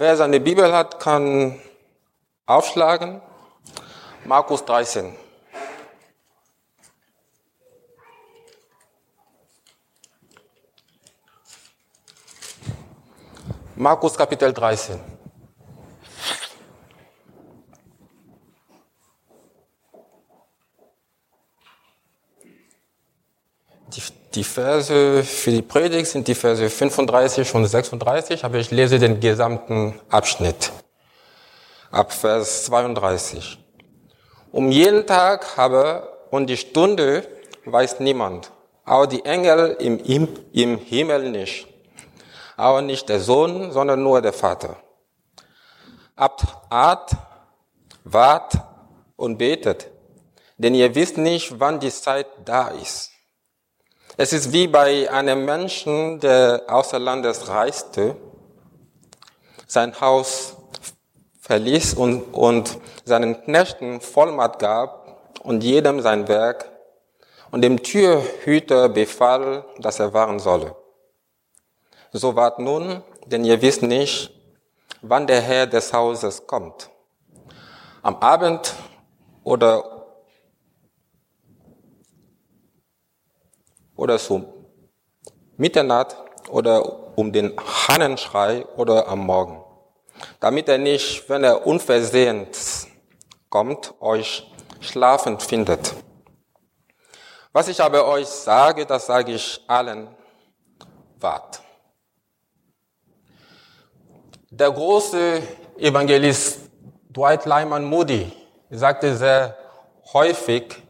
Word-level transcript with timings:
Wer 0.00 0.16
seine 0.16 0.40
Bibel 0.40 0.72
hat, 0.72 0.98
kann 0.98 1.60
aufschlagen. 2.46 3.20
Markus 4.24 4.64
13. 4.64 5.14
Markus 13.76 14.16
Kapitel 14.16 14.54
13. 14.54 15.19
Die, 24.40 24.44
Verse 24.44 25.22
für 25.22 25.50
die 25.50 25.60
Predigt 25.60 26.06
sind 26.06 26.26
die 26.26 26.34
Verse 26.34 26.70
35 26.70 27.54
und 27.54 27.66
36, 27.66 28.42
aber 28.42 28.56
ich 28.56 28.70
lese 28.70 28.98
den 28.98 29.20
gesamten 29.20 30.00
Abschnitt 30.08 30.72
ab 31.90 32.10
Vers 32.10 32.64
32. 32.64 33.58
Um 34.50 34.70
jeden 34.70 35.06
Tag 35.06 35.58
habe 35.58 36.08
und 36.30 36.48
die 36.48 36.56
Stunde 36.56 37.28
weiß 37.66 38.00
niemand, 38.00 38.50
auch 38.86 39.04
die 39.04 39.26
Engel 39.26 39.76
im, 39.78 39.98
im, 39.98 40.28
im 40.54 40.78
Himmel 40.78 41.30
nicht, 41.30 41.68
auch 42.56 42.80
nicht 42.80 43.10
der 43.10 43.20
Sohn, 43.20 43.72
sondern 43.72 44.02
nur 44.02 44.22
der 44.22 44.32
Vater. 44.32 44.76
Abt, 46.16 46.46
art, 46.70 47.10
wart 48.04 48.54
und 49.16 49.36
betet, 49.36 49.90
denn 50.56 50.74
ihr 50.74 50.94
wisst 50.94 51.18
nicht, 51.18 51.60
wann 51.60 51.78
die 51.78 51.90
Zeit 51.90 52.26
da 52.46 52.68
ist. 52.68 53.10
Es 54.22 54.34
ist 54.34 54.52
wie 54.52 54.66
bei 54.66 55.10
einem 55.10 55.46
Menschen, 55.46 56.20
der 56.20 56.64
außer 56.68 56.98
Landes 56.98 57.48
reiste, 57.48 58.16
sein 59.66 59.98
Haus 59.98 60.58
verließ 61.40 61.94
und, 61.94 62.24
und 62.34 62.78
seinen 63.06 63.42
Knechten 63.42 64.02
Vollmacht 64.02 64.58
gab 64.58 65.32
und 65.42 65.64
jedem 65.64 66.02
sein 66.02 66.28
Werk 66.28 66.70
und 67.50 67.62
dem 67.62 67.82
Türhüter 67.82 68.90
befahl, 68.90 69.64
dass 69.78 70.00
er 70.00 70.12
wahren 70.12 70.38
solle. 70.38 70.76
So 72.12 72.36
wart 72.36 72.58
nun, 72.58 73.02
denn 73.24 73.42
ihr 73.42 73.62
wisst 73.62 73.80
nicht, 73.80 74.38
wann 75.00 75.26
der 75.28 75.40
Herr 75.40 75.66
des 75.66 75.94
Hauses 75.94 76.46
kommt. 76.46 76.90
Am 78.02 78.16
Abend 78.16 78.74
oder 79.44 79.99
oder 84.00 84.18
zu 84.18 84.44
Mitternacht 85.58 86.16
oder 86.48 87.18
um 87.18 87.32
den 87.32 87.54
Hannenschrei 87.58 88.64
oder 88.76 89.06
am 89.08 89.20
Morgen, 89.26 89.62
damit 90.40 90.70
er 90.70 90.78
nicht, 90.78 91.28
wenn 91.28 91.44
er 91.44 91.66
unversehens 91.66 92.88
kommt, 93.50 93.92
euch 94.00 94.50
schlafend 94.80 95.42
findet. 95.42 95.94
Was 97.52 97.68
ich 97.68 97.82
aber 97.82 98.06
euch 98.06 98.26
sage, 98.26 98.86
das 98.86 99.04
sage 99.04 99.32
ich 99.32 99.62
allen, 99.66 100.08
wart. 101.18 101.60
Der 104.48 104.70
große 104.70 105.42
Evangelist 105.76 106.70
Dwight 107.14 107.44
Lyman 107.44 107.84
Moody 107.84 108.32
sagte 108.70 109.14
sehr 109.14 109.58
häufig, 110.14 110.82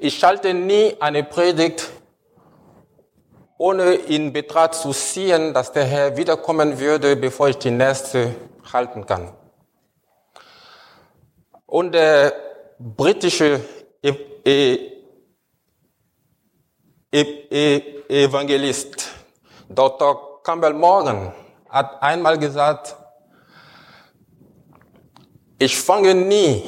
ich 0.00 0.18
schalte 0.18 0.54
nie 0.54 0.96
eine 0.98 1.22
Predigt, 1.22 1.90
ohne 3.58 3.92
in 3.92 4.32
Betracht 4.32 4.74
zu 4.74 4.92
ziehen, 4.92 5.52
dass 5.52 5.72
der 5.72 5.84
Herr 5.84 6.16
wiederkommen 6.16 6.80
würde, 6.80 7.16
bevor 7.16 7.48
ich 7.48 7.58
die 7.58 7.70
nächste 7.70 8.34
halten 8.72 9.04
kann. 9.04 9.32
Und 11.66 11.92
der 11.92 12.32
britische 12.78 13.60
e 14.02 14.08
e 14.42 14.90
e 17.12 17.82
Evangelist 18.08 19.08
Dr. 19.68 20.42
Campbell 20.42 20.72
Morgan 20.72 21.32
hat 21.68 22.02
einmal 22.02 22.38
gesagt, 22.38 22.96
ich 25.58 25.78
fange 25.78 26.14
nie 26.14 26.64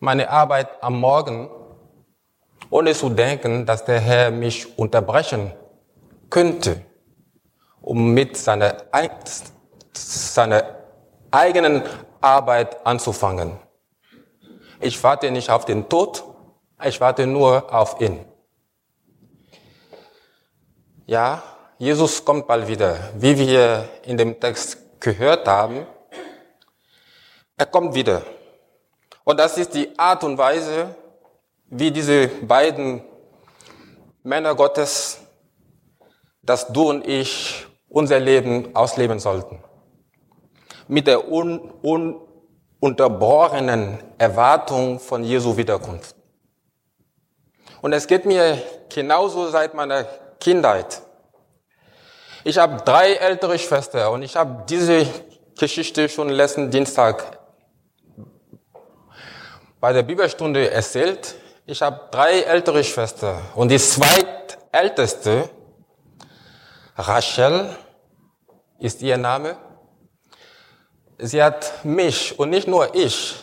meine 0.00 0.28
Arbeit 0.28 0.68
am 0.82 1.00
Morgen 1.00 1.48
ohne 2.70 2.92
zu 2.94 3.10
denken, 3.10 3.66
dass 3.66 3.84
der 3.84 4.00
Herr 4.00 4.30
mich 4.30 4.78
unterbrechen 4.78 5.52
könnte, 6.30 6.82
um 7.80 8.12
mit 8.12 8.36
seiner, 8.36 8.84
seiner 9.92 10.64
eigenen 11.30 11.82
Arbeit 12.20 12.84
anzufangen. 12.86 13.58
Ich 14.80 15.02
warte 15.02 15.30
nicht 15.30 15.50
auf 15.50 15.64
den 15.64 15.88
Tod, 15.88 16.24
ich 16.84 17.00
warte 17.00 17.26
nur 17.26 17.72
auf 17.72 18.00
ihn. 18.00 18.24
Ja, 21.06 21.42
Jesus 21.78 22.24
kommt 22.24 22.46
bald 22.46 22.66
wieder, 22.66 22.98
wie 23.16 23.38
wir 23.38 23.88
in 24.02 24.16
dem 24.16 24.40
Text 24.40 24.78
gehört 24.98 25.46
haben. 25.46 25.86
Er 27.56 27.66
kommt 27.66 27.94
wieder. 27.94 28.22
Und 29.24 29.38
das 29.38 29.56
ist 29.56 29.74
die 29.74 29.98
Art 29.98 30.24
und 30.24 30.36
Weise, 30.36 30.94
wie 31.68 31.90
diese 31.90 32.28
beiden 32.28 33.02
Männer 34.22 34.54
Gottes, 34.54 35.18
dass 36.42 36.68
du 36.68 36.90
und 36.90 37.06
ich 37.06 37.66
unser 37.88 38.20
Leben 38.20 38.74
ausleben 38.74 39.18
sollten. 39.18 39.62
Mit 40.88 41.06
der 41.06 41.30
un 41.30 41.72
ununterbrochenen 42.80 43.98
Erwartung 44.18 45.00
von 45.00 45.24
Jesu 45.24 45.56
Wiederkunft. 45.56 46.14
Und 47.82 47.92
es 47.92 48.06
geht 48.06 48.26
mir 48.26 48.62
genauso 48.88 49.48
seit 49.48 49.74
meiner 49.74 50.04
Kindheit. 50.38 51.02
Ich 52.44 52.58
habe 52.58 52.82
drei 52.84 53.14
ältere 53.14 53.58
Schwestern 53.58 54.12
und 54.12 54.22
ich 54.22 54.36
habe 54.36 54.64
diese 54.68 55.06
Geschichte 55.58 56.08
schon 56.08 56.28
letzten 56.28 56.70
Dienstag 56.70 57.38
bei 59.80 59.92
der 59.92 60.02
Bibelstunde 60.02 60.70
erzählt. 60.70 61.34
Ich 61.68 61.82
habe 61.82 62.00
drei 62.12 62.42
ältere 62.42 62.84
Schwestern 62.84 63.42
und 63.56 63.70
die 63.70 63.78
zweitälteste, 63.78 65.50
Rachel, 66.94 67.76
ist 68.78 69.02
ihr 69.02 69.16
Name. 69.16 69.56
Sie 71.18 71.42
hat 71.42 71.84
mich 71.84 72.38
und 72.38 72.50
nicht 72.50 72.68
nur 72.68 72.94
ich, 72.94 73.34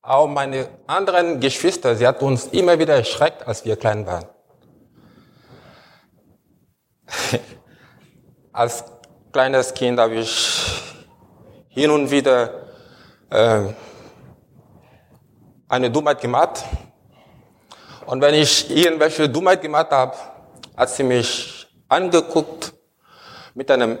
auch 0.00 0.26
meine 0.26 0.70
anderen 0.86 1.38
Geschwister, 1.38 1.94
sie 1.96 2.06
hat 2.06 2.22
uns 2.22 2.46
immer 2.46 2.78
wieder 2.78 2.94
erschreckt, 2.94 3.46
als 3.46 3.66
wir 3.66 3.76
klein 3.76 4.06
waren. 4.06 4.24
als 8.54 8.84
kleines 9.32 9.74
Kind 9.74 10.00
habe 10.00 10.14
ich 10.14 10.82
hin 11.68 11.90
und 11.90 12.10
wieder 12.10 12.68
äh, 13.28 13.64
eine 15.68 15.90
Dummheit 15.90 16.22
gemacht 16.22 16.64
und 18.06 18.20
wenn 18.20 18.34
ich 18.34 18.70
irgendwelche 18.70 19.28
Dummheit 19.28 19.60
gemacht 19.60 19.90
habe, 19.90 20.16
hat 20.76 20.90
sie 20.90 21.02
mich 21.02 21.66
angeguckt 21.88 22.72
mit 23.54 23.70
einem 23.70 23.98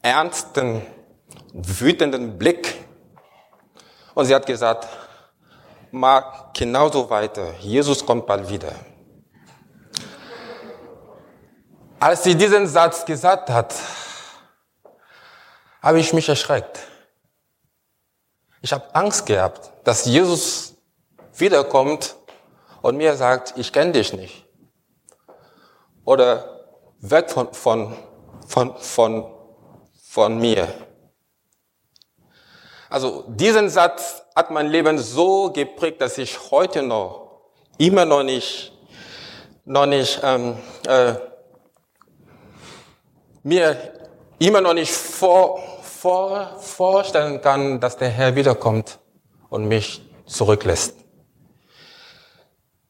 ernsten, 0.00 0.82
wütenden 1.52 2.38
Blick. 2.38 2.76
Und 4.14 4.26
sie 4.26 4.34
hat 4.34 4.46
gesagt, 4.46 4.86
mach 5.90 6.52
genauso 6.52 7.10
weiter. 7.10 7.54
Jesus 7.60 8.06
kommt 8.06 8.26
bald 8.26 8.48
wieder. 8.48 8.72
Als 11.98 12.22
sie 12.22 12.36
diesen 12.36 12.68
Satz 12.68 13.04
gesagt 13.04 13.50
hat, 13.50 13.74
habe 15.82 15.98
ich 15.98 16.12
mich 16.12 16.28
erschreckt. 16.28 16.78
Ich 18.60 18.72
habe 18.72 18.94
Angst 18.94 19.26
gehabt, 19.26 19.70
dass 19.82 20.04
Jesus 20.04 20.74
wiederkommt 21.34 22.17
und 22.82 22.96
mir 22.96 23.16
sagt, 23.16 23.54
ich 23.56 23.72
kenne 23.72 23.92
dich 23.92 24.12
nicht. 24.12 24.44
Oder 26.04 26.58
weg 27.00 27.30
von, 27.30 27.52
von, 27.52 27.96
von, 28.46 28.76
von, 28.76 29.26
von 30.02 30.38
mir. 30.38 30.68
Also 32.90 33.24
diesen 33.28 33.68
Satz 33.68 34.22
hat 34.34 34.50
mein 34.50 34.68
Leben 34.68 34.98
so 34.98 35.52
geprägt, 35.52 36.00
dass 36.00 36.16
ich 36.16 36.50
heute 36.50 36.82
noch 36.82 37.42
immer 37.76 38.04
noch 38.04 38.22
nicht, 38.22 38.72
noch 39.64 39.86
nicht 39.86 40.20
ähm, 40.22 40.56
äh, 40.86 41.14
mir 43.42 43.76
immer 44.38 44.60
noch 44.60 44.74
nicht 44.74 44.92
vor, 44.92 45.58
vor, 45.82 46.56
vorstellen 46.60 47.40
kann, 47.40 47.80
dass 47.80 47.96
der 47.96 48.08
Herr 48.08 48.34
wiederkommt 48.34 48.98
und 49.50 49.66
mich 49.66 50.00
zurücklässt. 50.26 50.94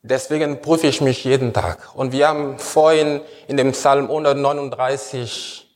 Deswegen 0.08 0.62
prüfe 0.62 0.86
ich 0.86 1.02
mich 1.02 1.24
jeden 1.24 1.52
Tag. 1.52 1.94
Und 1.94 2.12
wir 2.12 2.28
haben 2.28 2.58
vorhin 2.58 3.20
in 3.46 3.58
dem 3.58 3.72
Psalm 3.72 4.04
139 4.06 5.68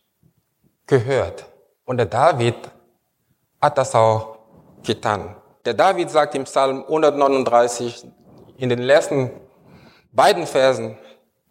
gehört. 0.87 1.44
Und 1.84 1.99
der 1.99 2.06
David 2.06 2.55
hat 3.61 3.76
das 3.76 3.94
auch 3.94 4.38
getan. 4.82 5.37
Der 5.67 5.75
David 5.75 6.11
sagt 6.11 6.34
im 6.34 6.44
Psalm 6.44 6.82
139 6.84 8.06
in 8.56 8.70
den 8.70 8.79
letzten 8.79 9.31
beiden 10.12 10.46
Versen, 10.46 10.96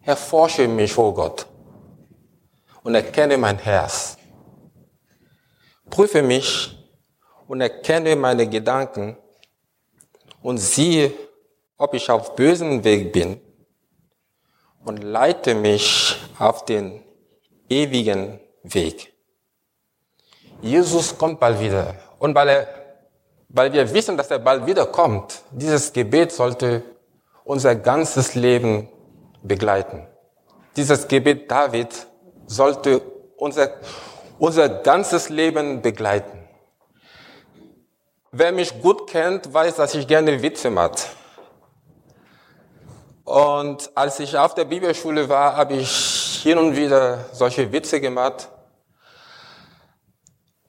erforsche 0.04 0.66
mich, 0.66 0.98
oh 0.98 1.12
Gott, 1.12 1.46
und 2.82 2.96
erkenne 2.96 3.38
mein 3.38 3.58
Herz. 3.58 4.16
Prüfe 5.88 6.20
mich 6.22 6.76
und 7.46 7.60
erkenne 7.60 8.16
meine 8.16 8.48
Gedanken 8.48 9.16
und 10.42 10.58
siehe, 10.58 11.12
ob 11.82 11.94
ich 11.94 12.08
auf 12.08 12.36
bösen 12.36 12.84
Weg 12.84 13.12
bin 13.12 13.40
und 14.84 15.02
leite 15.02 15.56
mich 15.56 16.16
auf 16.38 16.64
den 16.64 17.02
ewigen 17.68 18.38
Weg. 18.62 19.12
Jesus 20.60 21.18
kommt 21.18 21.40
bald 21.40 21.58
wieder. 21.58 21.96
Und 22.20 22.36
weil, 22.36 22.48
er, 22.48 22.68
weil 23.48 23.72
wir 23.72 23.92
wissen, 23.92 24.16
dass 24.16 24.30
er 24.30 24.38
bald 24.38 24.64
wiederkommt, 24.64 25.42
dieses 25.50 25.92
Gebet 25.92 26.30
sollte 26.30 26.84
unser 27.42 27.74
ganzes 27.74 28.36
Leben 28.36 28.88
begleiten. 29.42 30.06
Dieses 30.76 31.08
Gebet 31.08 31.50
David 31.50 32.06
sollte 32.46 33.02
unser, 33.36 33.70
unser 34.38 34.68
ganzes 34.68 35.30
Leben 35.30 35.82
begleiten. 35.82 36.48
Wer 38.30 38.52
mich 38.52 38.80
gut 38.80 39.10
kennt, 39.10 39.52
weiß, 39.52 39.74
dass 39.74 39.96
ich 39.96 40.06
gerne 40.06 40.40
Witze 40.40 40.70
mache. 40.70 41.08
Und 43.24 43.90
als 43.94 44.18
ich 44.20 44.36
auf 44.36 44.54
der 44.54 44.64
Bibelschule 44.64 45.28
war, 45.28 45.56
habe 45.56 45.74
ich 45.74 46.40
hin 46.42 46.58
und 46.58 46.76
wieder 46.76 47.26
solche 47.32 47.70
Witze 47.72 48.00
gemacht. 48.00 48.48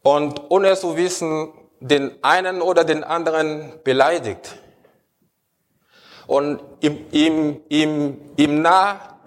Und 0.04 0.40
ohne 0.50 0.76
zu 0.76 0.96
wissen, 0.96 1.52
den 1.80 2.24
einen 2.24 2.62
oder 2.62 2.84
den 2.84 3.04
anderen 3.04 3.74
beleidigt. 3.84 4.56
Und 6.28 6.62
im, 6.80 7.06
im, 7.12 7.62
im, 7.70 8.22
im 8.36 8.62
Nah 8.62 9.18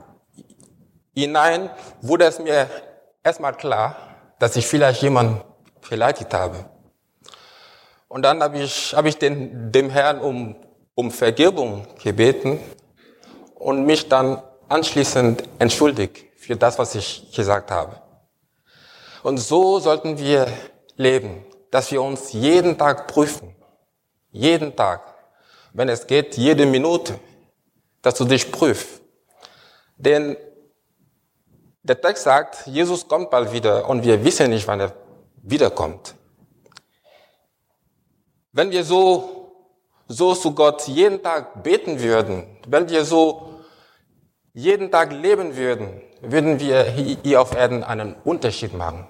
hinein 1.14 1.70
wurde 2.00 2.24
es 2.24 2.38
mir 2.38 2.70
erstmal 3.22 3.54
klar, 3.54 3.96
dass 4.38 4.56
ich 4.56 4.66
vielleicht 4.66 5.02
jemanden 5.02 5.42
beleidigt 5.88 6.32
habe. 6.32 6.64
Und 8.08 8.22
dann 8.22 8.42
habe 8.42 8.58
ich, 8.58 8.94
habe 8.94 9.08
ich 9.08 9.18
den, 9.18 9.72
dem 9.72 9.90
Herrn 9.90 10.20
um, 10.20 10.56
um 10.94 11.10
Vergebung 11.10 11.86
gebeten 12.02 12.60
und 13.56 13.84
mich 13.84 14.08
dann 14.08 14.42
anschließend 14.68 15.42
entschuldigt 15.58 16.24
für 16.36 16.56
das, 16.56 16.78
was 16.78 16.94
ich 16.94 17.32
gesagt 17.34 17.70
habe. 17.70 18.00
Und 19.22 19.38
so 19.38 19.80
sollten 19.80 20.18
wir 20.18 20.46
leben, 20.96 21.44
dass 21.70 21.90
wir 21.90 22.00
uns 22.00 22.32
jeden 22.32 22.78
Tag 22.78 23.08
prüfen. 23.08 23.54
Jeden 24.30 24.76
Tag. 24.76 25.02
Wenn 25.72 25.88
es 25.88 26.06
geht, 26.06 26.36
jede 26.36 26.64
Minute, 26.64 27.18
dass 28.02 28.14
du 28.14 28.24
dich 28.24 28.50
prüfst. 28.52 29.00
Denn 29.96 30.36
der 31.82 32.00
Text 32.00 32.24
sagt, 32.24 32.66
Jesus 32.66 33.06
kommt 33.06 33.30
bald 33.30 33.52
wieder 33.52 33.88
und 33.88 34.04
wir 34.04 34.22
wissen 34.24 34.50
nicht, 34.50 34.66
wann 34.66 34.80
er 34.80 34.92
wiederkommt. 35.42 36.14
Wenn 38.52 38.70
wir 38.70 38.84
so, 38.84 39.52
so 40.08 40.34
zu 40.34 40.54
Gott 40.54 40.86
jeden 40.88 41.22
Tag 41.22 41.62
beten 41.62 42.00
würden, 42.00 42.55
wenn 42.66 42.88
wir 42.88 43.04
so 43.04 43.60
jeden 44.52 44.90
Tag 44.90 45.12
leben 45.12 45.56
würden, 45.56 46.00
würden 46.20 46.58
wir 46.60 46.84
hier 46.84 47.40
auf 47.40 47.54
Erden 47.54 47.84
einen 47.84 48.14
Unterschied 48.24 48.74
machen. 48.74 49.06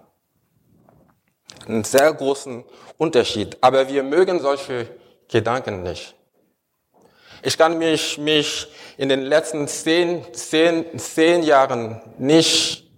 Einen 1.67 1.85
sehr 1.85 2.13
großen 2.13 2.65
Unterschied. 2.99 3.57
Aber 3.61 3.89
wir 3.89 4.03
mögen 4.03 4.41
solche 4.41 4.89
Gedanken 5.29 5.83
nicht. 5.83 6.15
Ich 7.43 7.57
kann 7.57 7.79
mich, 7.79 8.19
mich 8.19 8.67
in 8.97 9.09
den 9.09 9.23
letzten 9.23 9.69
zehn, 9.69 10.25
zehn, 10.33 10.99
zehn 10.99 11.43
Jahren 11.43 12.01
nicht, 12.19 12.91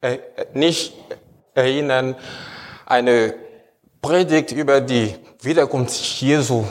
äh, 0.00 0.18
nicht 0.52 0.94
erinnern, 1.54 2.16
eine 2.86 3.34
Predigt 4.02 4.52
über 4.52 4.80
die 4.80 5.14
Wiederkunft 5.40 5.94
Jesu 6.20 6.64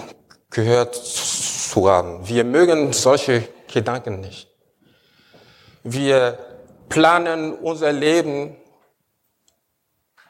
gehört 0.50 0.96
zu 1.70 1.90
haben. 1.90 2.28
Wir 2.28 2.44
mögen 2.44 2.92
solche 2.94 3.48
Gedanken 3.72 4.22
nicht. 4.22 4.48
Wir 5.84 6.38
planen 6.90 7.54
unser 7.54 7.92
Leben 7.92 8.56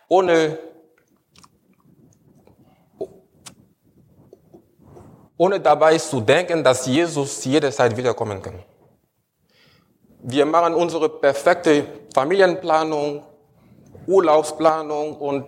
ohne, 0.10 0.58
ohne 5.38 5.60
dabei 5.60 5.98
zu 5.98 6.20
denken, 6.20 6.64
dass 6.64 6.86
Jesus 6.86 7.46
jederzeit 7.46 7.96
wiederkommen 7.96 8.42
kann. 8.42 8.62
Wir 10.22 10.46
machen 10.46 10.74
unsere 10.74 11.08
perfekte 11.08 11.86
Familienplanung, 12.14 13.24
Urlaubsplanung 14.06 15.16
und 15.16 15.48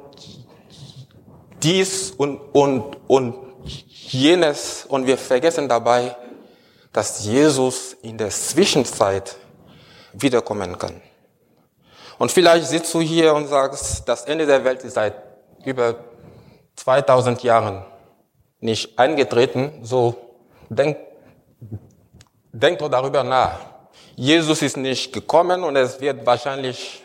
dies 1.61 2.11
und, 2.11 2.39
und, 2.53 2.97
und 3.07 3.35
jenes 4.13 4.85
und 4.87 5.05
wir 5.05 5.17
vergessen 5.17 5.67
dabei, 5.67 6.15
dass 6.93 7.23
Jesus 7.23 7.93
in 8.01 8.17
der 8.17 8.29
Zwischenzeit 8.29 9.35
wiederkommen 10.13 10.77
kann. 10.77 11.01
Und 12.17 12.31
vielleicht 12.31 12.67
sitzt 12.67 12.93
du 12.93 13.01
hier 13.01 13.33
und 13.33 13.47
sagst, 13.47 14.07
das 14.07 14.25
Ende 14.25 14.45
der 14.45 14.63
Welt 14.63 14.83
ist 14.83 14.93
seit 14.93 15.15
über 15.65 15.95
2000 16.75 17.41
Jahren 17.43 17.83
nicht 18.59 18.97
eingetreten. 18.99 19.79
So 19.83 20.15
denk, 20.69 20.97
denk 22.51 22.79
doch 22.79 22.89
darüber 22.89 23.23
nach. 23.23 23.59
Jesus 24.15 24.61
ist 24.61 24.77
nicht 24.77 25.13
gekommen 25.13 25.63
und 25.63 25.75
es 25.75 25.99
wird 25.99 26.25
wahrscheinlich 26.25 27.01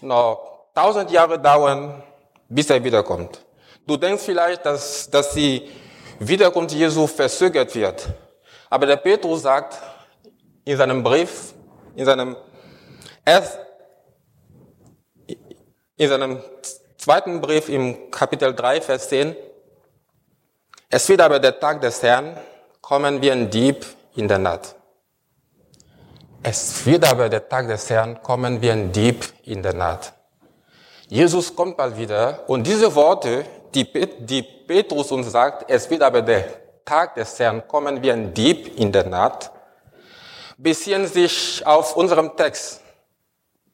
noch 0.00 0.66
1000 0.74 1.10
Jahre 1.10 1.38
dauern, 1.38 2.02
bis 2.48 2.70
er 2.70 2.82
wiederkommt. 2.82 3.44
Du 3.86 3.96
denkst 3.96 4.22
vielleicht, 4.24 4.66
dass, 4.66 5.08
dass 5.10 5.32
die 5.32 5.68
Wiederkunft 6.18 6.74
Jesu 6.74 7.06
verzögert 7.06 7.74
wird. 7.74 8.08
Aber 8.70 8.86
der 8.86 8.96
Petrus 8.96 9.42
sagt 9.42 9.78
in 10.64 10.76
seinem 10.76 11.02
Brief, 11.02 11.54
in 11.94 12.04
seinem 12.04 12.36
erst, 13.24 13.58
in 15.96 16.08
seinem 16.08 16.40
zweiten 16.96 17.40
Brief 17.40 17.68
im 17.68 18.10
Kapitel 18.10 18.54
3, 18.54 18.80
Vers 18.80 19.08
10, 19.08 19.34
es 20.90 21.08
wird 21.08 21.20
aber 21.20 21.38
der 21.38 21.58
Tag 21.58 21.80
des 21.80 22.02
Herrn 22.02 22.36
kommen 22.80 23.20
wie 23.20 23.30
ein 23.30 23.50
Dieb 23.50 23.84
in 24.16 24.28
der 24.28 24.38
Nacht. 24.38 24.74
Es 26.42 26.86
wird 26.86 27.04
aber 27.04 27.28
der 27.28 27.48
Tag 27.48 27.68
des 27.68 27.90
Herrn 27.90 28.22
kommen 28.22 28.62
wie 28.62 28.70
ein 28.70 28.92
Dieb 28.92 29.24
in 29.44 29.62
der 29.62 29.74
Nacht. 29.74 30.14
Jesus 31.08 31.56
kommt 31.56 31.76
bald 31.78 31.96
wieder 31.96 32.44
und 32.48 32.66
diese 32.66 32.94
Worte, 32.94 33.46
die, 33.74 33.84
die 34.20 34.42
Petrus 34.42 35.10
uns 35.10 35.30
sagt, 35.32 35.70
es 35.70 35.88
wird 35.88 36.02
aber 36.02 36.20
der 36.20 36.84
Tag 36.84 37.14
des 37.14 37.38
Herrn 37.38 37.66
kommen 37.66 38.02
wie 38.02 38.12
ein 38.12 38.34
Dieb 38.34 38.78
in 38.78 38.92
der 38.92 39.06
Nacht, 39.06 39.50
beziehen 40.58 41.06
sich 41.06 41.66
auf 41.66 41.96
unserem 41.96 42.36
Text 42.36 42.82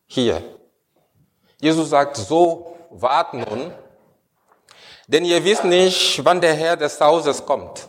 hier. 0.07 0.43
Jesus 1.61 1.91
sagt, 1.91 2.17
so 2.17 2.77
wart 2.91 3.35
nun, 3.35 3.73
denn 5.09 5.25
ihr 5.25 5.45
wisst 5.45 5.65
nicht, 5.65 6.25
wann 6.25 6.41
der 6.41 6.55
Herr 6.55 6.77
des 6.77 7.01
Hauses 7.01 7.45
kommt. 7.45 7.89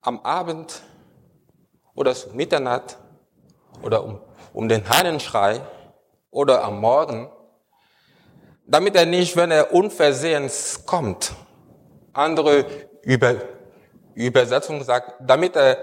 Am 0.00 0.20
Abend 0.20 0.80
oder 1.94 2.14
zu 2.14 2.30
Mitternacht 2.30 2.96
oder 3.82 4.02
um, 4.04 4.20
um 4.54 4.68
den 4.68 4.88
Hahnenschrei 4.88 5.60
oder 6.36 6.62
am 6.64 6.80
Morgen, 6.80 7.30
damit 8.66 8.94
er 8.94 9.06
nicht, 9.06 9.36
wenn 9.36 9.50
er 9.50 9.72
unversehens 9.72 10.84
kommt, 10.84 11.32
andere 12.12 12.66
Über, 13.00 13.36
Übersetzung 14.14 14.84
sagt, 14.84 15.14
damit 15.20 15.56
er, 15.56 15.78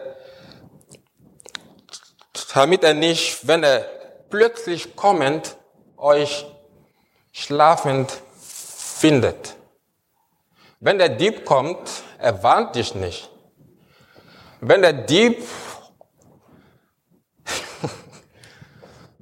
damit 2.54 2.84
er 2.84 2.94
nicht, 2.94 3.48
wenn 3.48 3.64
er 3.64 3.80
plötzlich 4.30 4.96
kommend 4.96 5.58
euch 5.98 6.46
schlafend 7.32 8.12
findet. 8.40 9.56
Wenn 10.80 11.00
der 11.00 11.10
Dieb 11.10 11.46
kommt, 11.46 11.90
er 12.20 12.44
warnt 12.44 12.76
dich 12.76 12.94
nicht. 12.94 13.32
Wenn 14.62 14.84
der 14.84 14.94
Dieb, 14.94 15.44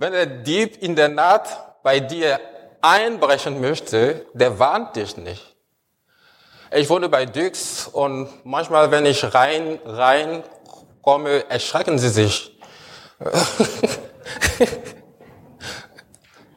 wenn 0.02 0.14
der 0.14 0.26
Dieb 0.26 0.82
in 0.82 0.96
der 0.96 1.10
Nacht 1.10 1.84
bei 1.84 2.00
dir 2.00 2.40
einbrechen 2.82 3.62
möchte, 3.62 4.26
der 4.34 4.58
warnt 4.58 4.96
dich 4.96 5.16
nicht. 5.16 5.56
Ich 6.72 6.90
wohne 6.90 7.08
bei 7.08 7.28
Dux 7.28 7.86
und 7.86 8.28
manchmal, 8.44 8.90
wenn 8.90 9.06
ich 9.06 9.24
rein, 9.36 9.78
rein 9.86 10.44
komme, 11.04 11.48
erschrecken 11.52 12.00
sie 12.00 12.10
sich. 12.10 12.58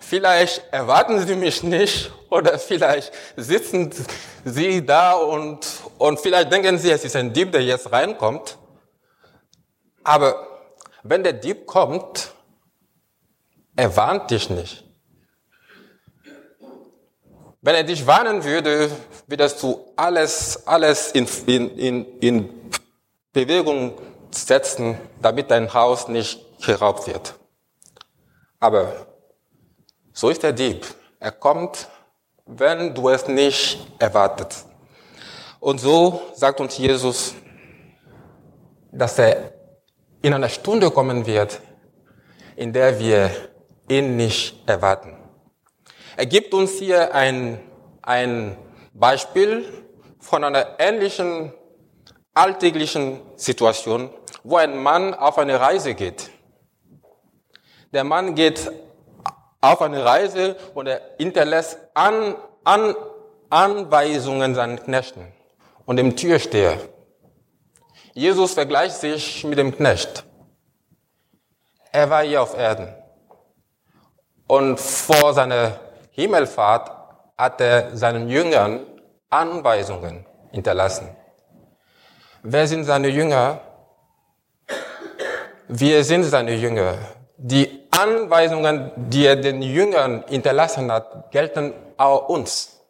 vielleicht 0.00 0.62
erwarten 0.70 1.26
Sie 1.26 1.36
mich 1.36 1.62
nicht 1.62 2.10
oder 2.30 2.58
vielleicht 2.58 3.12
sitzen 3.36 3.92
Sie 4.42 4.86
da 4.86 5.12
und, 5.12 5.66
und 5.98 6.18
vielleicht 6.18 6.50
denken 6.50 6.78
Sie, 6.78 6.90
es 6.90 7.04
ist 7.04 7.14
ein 7.14 7.34
Dieb, 7.34 7.52
der 7.52 7.62
jetzt 7.62 7.92
reinkommt. 7.92 8.56
Aber 10.02 10.46
wenn 11.02 11.22
der 11.22 11.34
Dieb 11.34 11.66
kommt, 11.66 12.33
er 13.76 13.96
warnt 13.96 14.30
dich 14.30 14.50
nicht. 14.50 14.84
Wenn 17.60 17.74
er 17.76 17.84
dich 17.84 18.06
warnen 18.06 18.44
würde, 18.44 18.90
würdest 19.26 19.62
du 19.62 19.92
alles, 19.96 20.66
alles 20.66 21.12
in, 21.12 21.26
in, 21.46 21.78
in, 21.78 22.18
in 22.20 22.70
Bewegung 23.32 23.98
setzen, 24.30 24.98
damit 25.22 25.50
dein 25.50 25.72
Haus 25.72 26.08
nicht 26.08 26.44
geraubt 26.60 27.06
wird. 27.06 27.34
Aber 28.60 29.06
so 30.12 30.28
ist 30.28 30.42
der 30.42 30.52
Dieb. 30.52 30.86
Er 31.18 31.32
kommt, 31.32 31.88
wenn 32.44 32.94
du 32.94 33.08
es 33.08 33.26
nicht 33.26 33.78
erwartet. 33.98 34.54
Und 35.58 35.80
so 35.80 36.20
sagt 36.34 36.60
uns 36.60 36.76
Jesus, 36.76 37.34
dass 38.92 39.18
er 39.18 39.52
in 40.20 40.34
einer 40.34 40.50
Stunde 40.50 40.90
kommen 40.90 41.24
wird, 41.24 41.60
in 42.56 42.72
der 42.72 42.98
wir 42.98 43.30
ihn 43.88 44.16
nicht 44.16 44.68
erwarten. 44.68 45.16
Er 46.16 46.26
gibt 46.26 46.54
uns 46.54 46.72
hier 46.78 47.14
ein, 47.14 47.60
ein 48.02 48.56
Beispiel 48.92 49.64
von 50.20 50.44
einer 50.44 50.78
ähnlichen 50.78 51.52
alltäglichen 52.32 53.20
Situation, 53.36 54.10
wo 54.42 54.56
ein 54.56 54.82
Mann 54.82 55.14
auf 55.14 55.38
eine 55.38 55.60
Reise 55.60 55.94
geht. 55.94 56.30
Der 57.92 58.04
Mann 58.04 58.34
geht 58.34 58.70
auf 59.60 59.80
eine 59.80 60.04
Reise 60.04 60.56
und 60.74 60.86
er 60.86 61.00
hinterlässt 61.18 61.78
an, 61.94 62.34
an, 62.64 62.94
Anweisungen 63.50 64.54
seinen 64.54 64.82
Knechten 64.82 65.32
und 65.86 65.96
dem 65.96 66.16
Türsteher. 66.16 66.78
Jesus 68.12 68.54
vergleicht 68.54 68.96
sich 68.96 69.44
mit 69.44 69.58
dem 69.58 69.74
Knecht. 69.74 70.24
Er 71.92 72.10
war 72.10 72.24
hier 72.24 72.42
auf 72.42 72.56
Erden. 72.56 72.92
Und 74.46 74.78
vor 74.78 75.32
seiner 75.32 75.80
Himmelfahrt 76.10 76.90
hat 77.36 77.60
er 77.60 77.96
seinen 77.96 78.28
Jüngern 78.28 78.80
Anweisungen 79.30 80.26
hinterlassen. 80.52 81.08
Wer 82.42 82.66
sind 82.66 82.84
seine 82.84 83.08
Jünger? 83.08 83.60
Wir 85.68 86.04
sind 86.04 86.24
seine 86.24 86.54
Jünger. 86.54 86.98
Die 87.38 87.88
Anweisungen, 87.90 88.92
die 88.96 89.26
er 89.26 89.36
den 89.36 89.62
Jüngern 89.62 90.24
hinterlassen 90.28 90.92
hat, 90.92 91.30
gelten 91.30 91.72
auch 91.96 92.28
uns. 92.28 92.80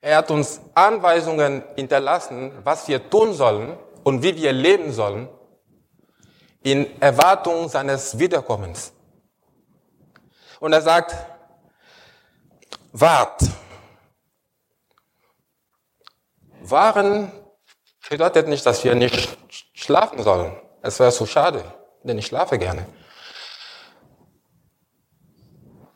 Er 0.00 0.18
hat 0.18 0.30
uns 0.30 0.60
Anweisungen 0.74 1.62
hinterlassen, 1.76 2.52
was 2.62 2.88
wir 2.88 3.08
tun 3.08 3.32
sollen 3.32 3.78
und 4.02 4.22
wie 4.22 4.36
wir 4.36 4.52
leben 4.52 4.92
sollen, 4.92 5.28
in 6.62 7.00
Erwartung 7.00 7.68
seines 7.68 8.18
Wiederkommens. 8.18 8.93
Und 10.64 10.72
er 10.72 10.80
sagt, 10.80 11.14
wart. 12.92 13.42
Waren 16.62 17.30
bedeutet 18.08 18.48
nicht, 18.48 18.64
dass 18.64 18.82
wir 18.82 18.94
nicht 18.94 19.36
schlafen 19.74 20.22
sollen. 20.22 20.56
Es 20.80 20.98
wäre 20.98 21.10
so 21.10 21.26
schade, 21.26 21.62
denn 22.02 22.16
ich 22.16 22.26
schlafe 22.26 22.56
gerne 22.58 22.86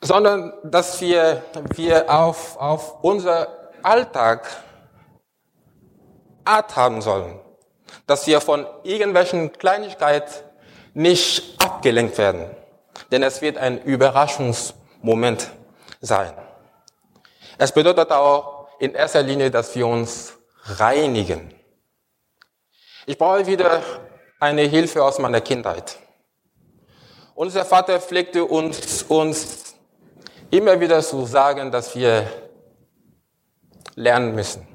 sondern 0.00 0.52
dass 0.62 1.00
wir, 1.00 1.42
wir 1.74 2.10
auf, 2.10 2.56
auf 2.56 3.02
unser 3.02 3.48
Alltag 3.82 4.46
Art 6.44 6.76
haben 6.76 7.02
sollen, 7.02 7.40
dass 8.06 8.26
wir 8.26 8.40
von 8.40 8.66
irgendwelchen 8.84 9.52
Kleinigkeiten 9.52 10.32
nicht 10.94 11.62
abgelenkt 11.62 12.16
werden, 12.16 12.46
denn 13.10 13.22
es 13.22 13.40
wird 13.40 13.56
ein 13.56 13.82
Überraschungsmoment 13.82 15.50
sein. 16.00 16.32
Es 17.58 17.72
bedeutet 17.72 18.10
auch 18.12 18.68
in 18.78 18.94
erster 18.94 19.22
Linie, 19.22 19.50
dass 19.50 19.74
wir 19.74 19.86
uns 19.86 20.34
reinigen. 20.64 21.52
Ich 23.06 23.18
brauche 23.18 23.46
wieder 23.46 23.82
eine 24.38 24.62
Hilfe 24.62 25.02
aus 25.02 25.18
meiner 25.18 25.40
Kindheit. 25.40 25.98
Unser 27.34 27.64
Vater 27.64 28.00
pflegte 28.00 28.44
uns, 28.44 29.02
uns 29.04 29.74
immer 30.50 30.80
wieder 30.80 31.00
zu 31.02 31.24
sagen, 31.24 31.70
dass 31.70 31.94
wir 31.94 32.28
lernen 33.94 34.34
müssen 34.34 34.66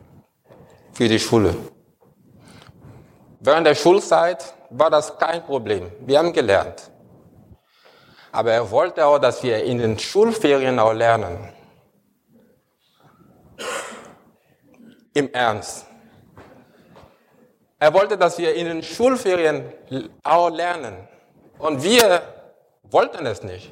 für 0.93 1.07
die 1.07 1.19
Schule. 1.19 1.55
Während 3.39 3.67
der 3.67 3.75
Schulzeit 3.75 4.53
war 4.69 4.89
das 4.89 5.17
kein 5.17 5.43
Problem. 5.43 5.91
Wir 5.99 6.19
haben 6.19 6.33
gelernt. 6.33 6.89
Aber 8.33 8.51
er 8.51 8.71
wollte 8.71 9.05
auch, 9.05 9.19
dass 9.19 9.43
wir 9.43 9.63
in 9.63 9.77
den 9.77 9.99
Schulferien 9.99 10.79
auch 10.79 10.91
lernen. 10.91 11.37
Im 15.13 15.31
Ernst. 15.31 15.85
Er 17.77 17.93
wollte, 17.93 18.17
dass 18.17 18.39
wir 18.39 18.55
in 18.55 18.65
den 18.65 18.81
Schulferien 18.81 19.71
auch 20.23 20.49
lernen. 20.49 21.07
Und 21.59 21.83
wir 21.83 22.23
wollten 22.89 23.23
es 23.27 23.43
nicht. 23.43 23.71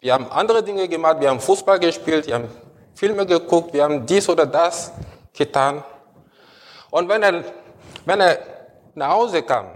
Wir 0.00 0.14
haben 0.14 0.30
andere 0.30 0.62
Dinge 0.62 0.88
gemacht, 0.88 1.20
wir 1.20 1.28
haben 1.28 1.40
Fußball 1.40 1.78
gespielt, 1.78 2.26
wir 2.26 2.36
haben 2.36 2.48
Filme 2.94 3.26
geguckt, 3.26 3.74
wir 3.74 3.84
haben 3.84 4.06
dies 4.06 4.26
oder 4.30 4.46
das 4.46 4.92
getan. 5.34 5.84
Und 6.90 7.06
wenn 7.06 7.22
er, 7.22 7.44
wenn 8.06 8.20
er 8.20 8.38
nach 8.94 9.10
Hause 9.10 9.42
kam, 9.42 9.66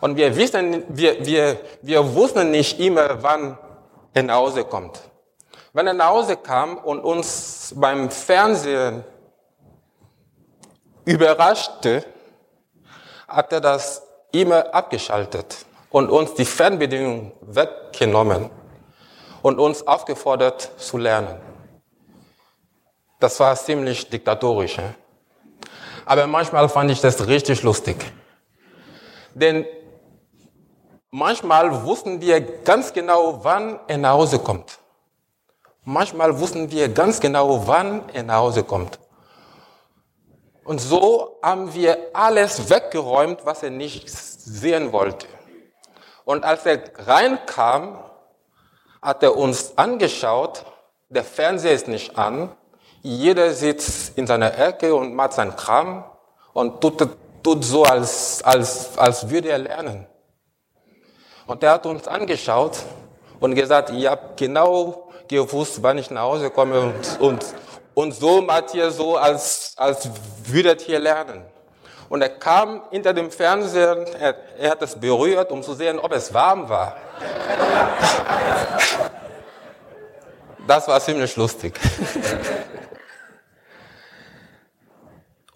und 0.00 0.16
wir 0.16 0.34
wissen, 0.36 0.84
wir, 0.88 1.24
wir, 1.24 1.60
wir 1.82 2.14
wussten 2.14 2.50
nicht 2.50 2.80
immer, 2.80 3.22
wann 3.22 3.58
er 4.14 4.22
nach 4.22 4.36
Hause 4.36 4.64
kommt. 4.64 5.00
Wenn 5.72 5.86
er 5.86 5.94
nach 5.94 6.08
Hause 6.08 6.36
kam 6.36 6.78
und 6.78 7.00
uns 7.00 7.72
beim 7.76 8.10
Fernsehen 8.10 9.04
überraschte, 11.04 12.04
hat 13.28 13.52
er 13.52 13.60
das 13.60 14.02
immer 14.32 14.74
abgeschaltet 14.74 15.64
und 15.90 16.08
uns 16.10 16.34
die 16.34 16.44
Fernbedienung 16.44 17.32
weggenommen 17.40 18.50
und 19.42 19.58
uns 19.58 19.86
aufgefordert 19.86 20.70
zu 20.76 20.98
lernen. 20.98 21.38
Das 23.18 23.38
war 23.38 23.54
ziemlich 23.54 24.08
diktatorisch. 24.08 24.78
Aber 26.06 26.26
manchmal 26.26 26.68
fand 26.68 26.90
ich 26.90 27.00
das 27.00 27.26
richtig 27.26 27.62
lustig. 27.62 27.96
Denn 29.34 29.66
manchmal 31.10 31.84
wussten 31.84 32.20
wir 32.20 32.40
ganz 32.40 32.92
genau, 32.92 33.40
wann 33.42 33.80
er 33.86 33.98
nach 33.98 34.12
Hause 34.12 34.38
kommt. 34.38 34.78
Manchmal 35.84 36.38
wussten 36.38 36.70
wir 36.70 36.88
ganz 36.88 37.20
genau, 37.20 37.66
wann 37.66 38.08
er 38.12 38.22
nach 38.22 38.36
Hause 38.36 38.64
kommt. 38.64 38.98
Und 40.64 40.78
so 40.80 41.38
haben 41.42 41.74
wir 41.74 41.98
alles 42.12 42.70
weggeräumt, 42.70 43.44
was 43.44 43.62
er 43.62 43.70
nicht 43.70 44.08
sehen 44.08 44.92
wollte. 44.92 45.26
Und 46.24 46.44
als 46.44 46.64
er 46.66 46.82
reinkam, 47.06 47.98
hat 49.02 49.22
er 49.22 49.36
uns 49.36 49.76
angeschaut, 49.76 50.64
der 51.08 51.24
Fernseher 51.24 51.72
ist 51.72 51.88
nicht 51.88 52.16
an, 52.16 52.54
jeder 53.02 53.52
sitzt 53.52 54.16
in 54.18 54.26
seiner 54.26 54.56
Ecke 54.58 54.94
und 54.94 55.14
macht 55.14 55.32
seinen 55.32 55.56
Kram 55.56 56.04
und 56.52 56.80
tut, 56.80 57.08
tut 57.42 57.64
so, 57.64 57.82
als, 57.82 58.44
als, 58.44 58.96
als 58.98 59.28
würde 59.30 59.48
er 59.48 59.58
lernen. 59.58 60.06
Und 61.50 61.64
er 61.64 61.72
hat 61.72 61.84
uns 61.84 62.06
angeschaut 62.06 62.78
und 63.40 63.56
gesagt, 63.56 63.90
ihr 63.90 64.12
habt 64.12 64.36
genau 64.36 65.08
gewusst, 65.26 65.82
wann 65.82 65.98
ich 65.98 66.08
nach 66.08 66.22
Hause 66.22 66.48
komme 66.48 66.80
und, 66.80 67.20
und, 67.20 67.44
und 67.92 68.12
so 68.12 68.40
macht 68.40 68.72
ihr 68.72 68.92
so, 68.92 69.16
als, 69.16 69.74
als 69.76 70.08
würdet 70.44 70.86
ihr 70.86 71.00
lernen. 71.00 71.42
Und 72.08 72.22
er 72.22 72.28
kam 72.28 72.82
hinter 72.92 73.12
dem 73.12 73.32
Fernseher, 73.32 74.06
er, 74.20 74.36
er 74.60 74.70
hat 74.70 74.82
es 74.82 74.94
berührt, 74.94 75.50
um 75.50 75.64
zu 75.64 75.74
sehen, 75.74 75.98
ob 75.98 76.12
es 76.12 76.32
warm 76.32 76.68
war. 76.68 76.96
Das 80.68 80.86
war 80.86 81.00
ziemlich 81.00 81.34
lustig. 81.34 81.74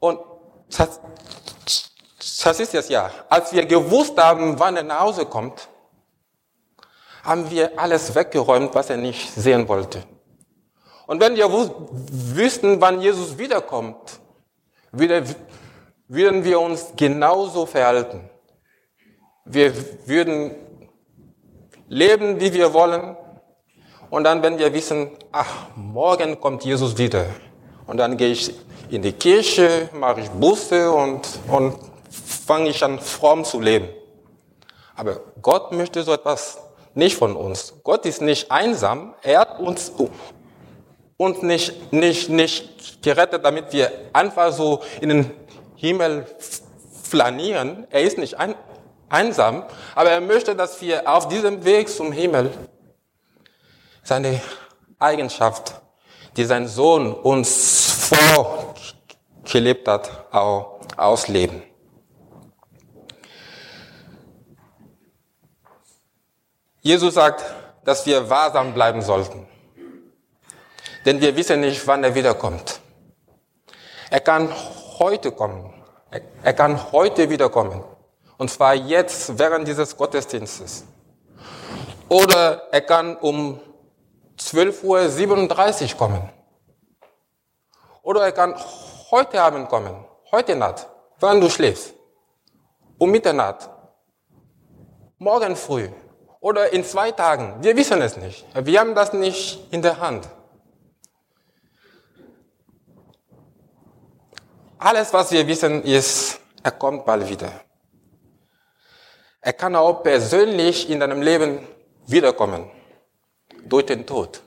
Und 0.01 0.19
das, 0.77 0.99
das 2.43 2.59
ist 2.59 2.73
jetzt 2.73 2.91
ja, 2.91 3.13
als 3.29 3.53
wir 3.53 3.65
gewusst 3.65 4.21
haben, 4.21 4.59
wann 4.59 4.77
er 4.77 4.83
nach 4.83 4.99
Hause 4.99 5.27
kommt, 5.27 5.69
haben 7.25 7.51
wir 7.51 7.79
alles 7.79 8.15
weggeräumt, 8.15 8.75
was 8.75 8.91
er 8.91 8.97
nicht 8.97 9.33
sehen 9.35 9.67
wollte. 9.69 10.03
Und 11.07 11.21
wenn 11.21 11.37
wir 11.37 11.51
wüssten, 11.51 12.81
wann 12.81 13.01
Jesus 13.01 13.37
wiederkommt, 13.39 14.21
würden 14.93 16.45
wir 16.45 16.61
uns 16.61 16.93
genauso 16.97 17.67
verhalten. 17.67 18.31
Wir 19.45 19.73
würden 20.07 20.55
leben, 21.89 22.41
wie 22.41 22.53
wir 22.53 22.73
wollen 22.73 23.17
Und 24.15 24.23
dann, 24.23 24.43
wenn 24.45 24.59
wir 24.59 24.73
wissen, 24.73 25.11
ach, 25.33 25.69
morgen 25.75 26.41
kommt 26.41 26.65
Jesus 26.65 26.97
wieder. 26.97 27.27
Und 27.87 27.97
dann 27.97 28.17
gehe 28.17 28.29
ich 28.29 28.55
in 28.89 29.03
die 29.03 29.13
Kirche, 29.13 29.89
mache 29.93 30.21
ich 30.21 30.31
Buße 30.31 30.89
und, 30.93 31.23
und 31.49 31.75
fange 32.47 32.69
ich 32.69 32.85
an, 32.85 33.01
fromm 33.01 33.45
zu 33.45 33.61
leben. 33.61 33.89
Aber 34.95 35.21
Gott 35.43 35.73
möchte 35.73 36.05
so 36.05 36.13
etwas 36.13 36.59
nicht 36.95 37.17
von 37.17 37.37
uns. 37.37 37.75
Gott 37.83 38.07
ist 38.07 38.23
nicht 38.23 38.51
einsam. 38.51 39.15
Er 39.23 39.41
hat 39.41 39.61
uns, 39.61 39.93
uns 41.17 41.43
nicht, 41.43 41.93
nicht, 41.93 42.29
nicht 42.29 43.03
gerettet, 43.03 43.45
damit 43.45 43.73
wir 43.73 43.91
einfach 44.13 44.53
so 44.53 44.83
in 45.01 45.09
den 45.09 45.31
Himmel 45.77 46.27
flanieren. 47.03 47.87
Er 47.91 48.03
ist 48.03 48.19
nicht 48.19 48.39
ein, 48.39 48.55
einsam, 49.09 49.65
aber 49.95 50.11
er 50.11 50.21
möchte, 50.21 50.55
dass 50.55 50.81
wir 50.81 51.09
auf 51.09 51.29
diesem 51.29 51.65
Weg 51.65 51.89
zum 51.89 52.13
Himmel 52.13 52.51
seine 54.03 54.41
Eigenschaft, 54.99 55.81
die 56.37 56.45
sein 56.45 56.67
Sohn 56.69 57.13
uns 57.13 58.11
vorgelebt 58.11 59.89
hat, 59.89 60.33
auch 60.33 60.81
ausleben. 60.97 61.63
Jesus 66.85 67.15
sagt, 67.15 67.43
dass 67.83 68.05
wir 68.05 68.29
wahrsam 68.29 68.75
bleiben 68.75 69.01
sollten. 69.01 69.47
Denn 71.07 71.19
wir 71.19 71.35
wissen 71.35 71.61
nicht, 71.61 71.87
wann 71.87 72.05
er 72.05 72.15
wiederkommt. 72.15 72.79
Er 74.11 74.21
kann 74.21 74.53
heute 74.99 75.33
kommen. 75.33 75.73
Er 76.43 76.53
kann 76.53 76.93
heute 76.93 77.31
wiederkommen. 77.31 77.83
Und 78.37 78.51
zwar 78.51 78.75
jetzt, 78.75 79.39
während 79.39 79.67
dieses 79.67 79.97
Gottesdienstes. 79.97 80.85
Oder 82.11 82.69
er 82.71 82.83
kann 82.83 83.17
um 83.17 83.59
12.37 84.39 85.93
Uhr 85.93 85.99
kommen. 85.99 86.29
Oder 88.03 88.25
er 88.25 88.33
kann 88.33 88.55
heute 89.11 89.41
Abend 89.41 89.71
kommen. 89.71 90.05
Heute 90.31 90.55
Nacht. 90.55 90.87
Wann 91.19 91.41
du 91.41 91.49
schläfst. 91.49 91.95
Um 92.99 93.11
Mitternacht. 93.11 93.71
Morgen 95.17 95.57
früh 95.57 95.89
oder 96.45 96.75
in 96.75 96.85
zwei 96.85 97.11
Tagen. 97.11 97.65
Wir 97.65 97.75
wissen 97.75 98.03
es 98.03 98.19
nicht. 98.19 98.45
Wir 98.55 98.79
haben 98.79 98.95
das 98.95 99.15
nicht 99.15 99.67
in 99.71 99.81
der 99.81 99.99
Hand. 99.99 100.29
Alles, 104.77 105.11
was 105.15 105.33
wir 105.33 105.47
wissen, 105.47 105.83
ist, 105.85 106.39
er 106.63 106.73
kommt 106.73 107.07
bald 107.07 107.31
wieder. 107.31 107.51
Er 109.41 109.55
kann 109.55 109.75
auch 109.75 110.03
persönlich 110.03 110.91
in 110.91 111.01
deinem 111.01 111.23
Leben 111.23 111.67
wiederkommen. 112.07 112.71
Durch 113.65 113.87
den 113.87 114.05
Tod. 114.05 114.43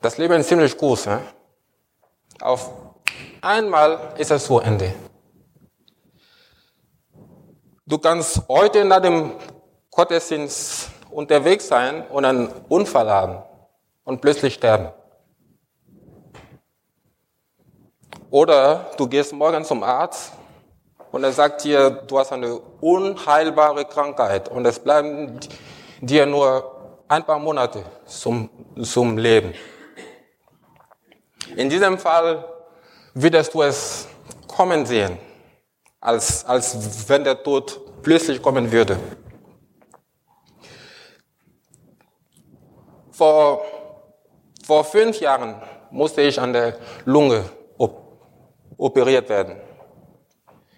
Das 0.00 0.16
Leben 0.16 0.40
ist 0.40 0.48
ziemlich 0.48 0.74
groß. 0.78 1.06
Ne? 1.06 1.20
Auf 2.40 2.70
einmal 3.42 4.14
ist 4.16 4.30
es 4.30 4.46
zu 4.46 4.60
Ende. 4.60 4.94
Du 7.84 7.98
kannst 7.98 8.48
heute 8.48 8.84
nach 8.86 9.00
dem 9.00 9.32
Gottesdienst 9.98 10.90
unterwegs 11.10 11.66
sein 11.66 12.06
und 12.06 12.24
einen 12.24 12.46
Unfall 12.68 13.10
haben 13.10 13.42
und 14.04 14.20
plötzlich 14.20 14.54
sterben. 14.54 14.92
Oder 18.30 18.92
du 18.96 19.08
gehst 19.08 19.32
morgen 19.32 19.64
zum 19.64 19.82
Arzt 19.82 20.34
und 21.10 21.24
er 21.24 21.32
sagt 21.32 21.64
dir, 21.64 21.90
du 21.90 22.16
hast 22.16 22.32
eine 22.32 22.60
unheilbare 22.80 23.84
Krankheit 23.86 24.48
und 24.48 24.64
es 24.66 24.78
bleiben 24.78 25.40
dir 26.00 26.26
nur 26.26 27.00
ein 27.08 27.24
paar 27.24 27.40
Monate 27.40 27.82
zum, 28.06 28.48
zum 28.80 29.18
Leben. 29.18 29.52
In 31.56 31.68
diesem 31.68 31.98
Fall 31.98 32.44
würdest 33.14 33.52
du 33.52 33.62
es 33.62 34.06
kommen 34.46 34.86
sehen, 34.86 35.18
als, 36.00 36.44
als 36.44 37.08
wenn 37.08 37.24
der 37.24 37.42
Tod 37.42 37.80
plötzlich 38.04 38.40
kommen 38.40 38.70
würde. 38.70 38.96
Vor, 43.18 43.64
vor 44.64 44.84
fünf 44.84 45.18
Jahren 45.18 45.56
musste 45.90 46.22
ich 46.22 46.40
an 46.40 46.52
der 46.52 46.76
Lunge 47.04 47.44
op 47.76 48.22
operiert 48.76 49.28
werden. 49.28 49.56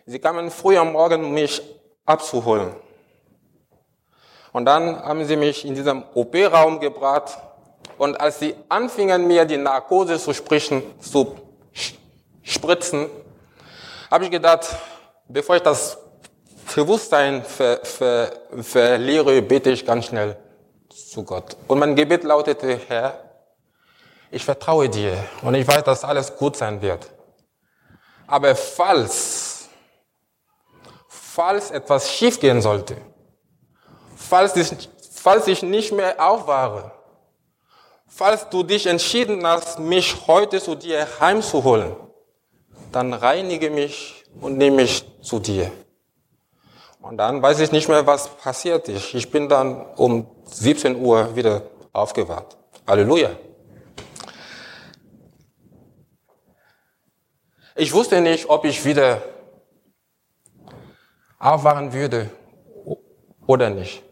Sie 0.07 0.19
kamen 0.19 0.51
früh 0.51 0.79
am 0.79 0.93
Morgen, 0.93 1.23
um 1.23 1.35
mich 1.35 1.61
abzuholen. 2.07 2.75
Und 4.53 4.65
dann 4.65 5.05
haben 5.05 5.23
sie 5.27 5.37
mich 5.37 5.67
in 5.67 5.75
diesem 5.75 6.03
OP-Raum 6.15 6.81
gebracht. 6.81 7.37
Und 7.99 8.19
als 8.19 8.39
sie 8.39 8.55
anfingen, 8.71 9.27
mir 9.27 9.45
die 9.45 9.59
Narkose 9.59 10.19
zu 10.19 10.33
sprechen, 10.33 10.83
zu 10.99 11.37
spritzen, 12.43 13.11
habe 14.11 14.25
ich 14.25 14.31
gedacht, 14.31 14.67
bevor 15.29 15.57
ich 15.57 15.63
das 15.63 15.99
Bewusstsein 16.75 17.45
ver, 17.45 17.81
ver, 17.83 18.33
verliere, 18.63 19.43
bete 19.43 19.71
ich 19.73 19.85
ganz 19.85 20.07
schnell 20.07 20.39
zu 20.93 21.25
Gott. 21.25 21.57
Und 21.67 21.79
mein 21.79 21.95
Gebet 21.95 22.25
lautete, 22.25 22.81
Herr, 22.89 23.31
ich 24.31 24.45
vertraue 24.45 24.89
dir 24.89 25.17
und 25.43 25.55
ich 25.55 25.67
weiß, 25.67 25.85
dass 25.85 26.05
alles 26.05 26.37
gut 26.37 26.57
sein 26.57 26.81
wird. 26.81 27.11
Aber 28.27 28.55
falls, 28.55 29.69
falls 31.09 31.71
etwas 31.71 32.11
schiefgehen 32.11 32.63
sollte, 32.63 32.97
falls 34.17 34.55
ich, 34.55 34.89
falls 35.13 35.49
ich 35.49 35.63
nicht 35.63 35.93
mehr 35.93 36.25
aufwahre, 36.25 36.93
falls 38.07 38.49
du 38.49 38.63
dich 38.63 38.87
entschieden 38.87 39.45
hast, 39.47 39.79
mich 39.79 40.27
heute 40.27 40.61
zu 40.61 40.77
dir 40.77 41.07
heimzuholen, 41.19 41.97
dann 42.93 43.13
reinige 43.13 43.71
mich 43.71 44.25
und 44.41 44.59
nehme 44.59 44.77
mich 44.77 45.05
zu 45.23 45.39
dir. 45.41 45.73
Und 47.01 47.17
dann 47.17 47.43
weiß 47.43 47.61
ich 47.61 47.73
nicht 47.73 47.89
mehr, 47.89 48.07
was 48.07 48.29
passiert 48.37 48.89
ist. 48.89 49.15
Ich 49.15 49.31
bin 49.31 49.49
dann 49.49 49.87
um 49.97 50.27
17 50.45 50.97
Uhr 50.97 51.35
wieder 51.35 51.63
aufgewacht. 51.93 52.57
Halleluja. 52.87 53.31
Ich 57.75 57.93
wusste 57.95 58.21
nicht, 58.21 58.51
ob 58.51 58.65
ich 58.65 58.85
wieder 58.85 59.23
aufwachen 61.39 61.93
würde 61.93 62.29
oder 63.47 63.71
nicht. 63.71 64.03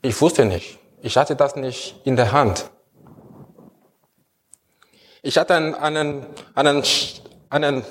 Ich 0.00 0.18
wusste 0.20 0.46
nicht. 0.46 0.78
Ich 1.02 1.16
hatte 1.16 1.36
das 1.36 1.56
nicht 1.56 2.00
in 2.04 2.16
der 2.16 2.32
Hand. 2.32 2.70
Ich 5.22 5.36
hatte 5.36 5.54
einen, 5.54 5.74
einen, 5.74 6.26
einen, 6.54 6.84
einen 7.50 7.84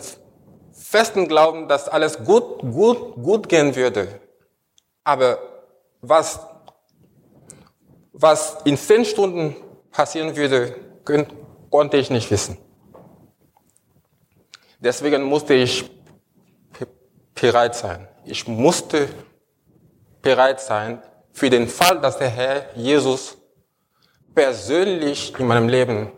festen 0.89 1.28
Glauben, 1.28 1.67
dass 1.67 1.89
alles 1.89 2.23
gut, 2.23 2.60
gut, 2.60 3.15
gut 3.15 3.50
gehen 3.50 3.76
würde. 3.76 4.21
Aber 5.04 5.38
was, 6.02 6.39
was 8.13 8.58
in 8.63 8.78
zehn 8.78 9.04
Stunden 9.04 9.56
passieren 9.91 10.36
würde, 10.36 10.76
konnte 11.69 11.97
ich 11.97 12.10
nicht 12.10 12.32
wissen. 12.32 12.58
Deswegen 14.80 15.23
musste 15.23 15.56
ich 15.56 15.89
bereit 17.36 17.76
sein. 17.76 18.08
Ich 18.23 18.47
musste 18.47 19.10
bereit 20.21 20.62
sein 20.62 21.02
für 21.34 21.50
den 21.50 21.67
Fall, 21.67 22.00
dass 22.00 22.17
der 22.17 22.30
Herr 22.30 22.76
Jesus 22.76 23.38
persönlich 24.34 25.38
in 25.38 25.47
meinem 25.47 25.67
Leben 25.67 26.12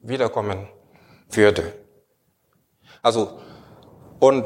wiederkommen 0.00 0.68
würde. 1.30 1.72
Also 3.02 3.40
und 4.18 4.44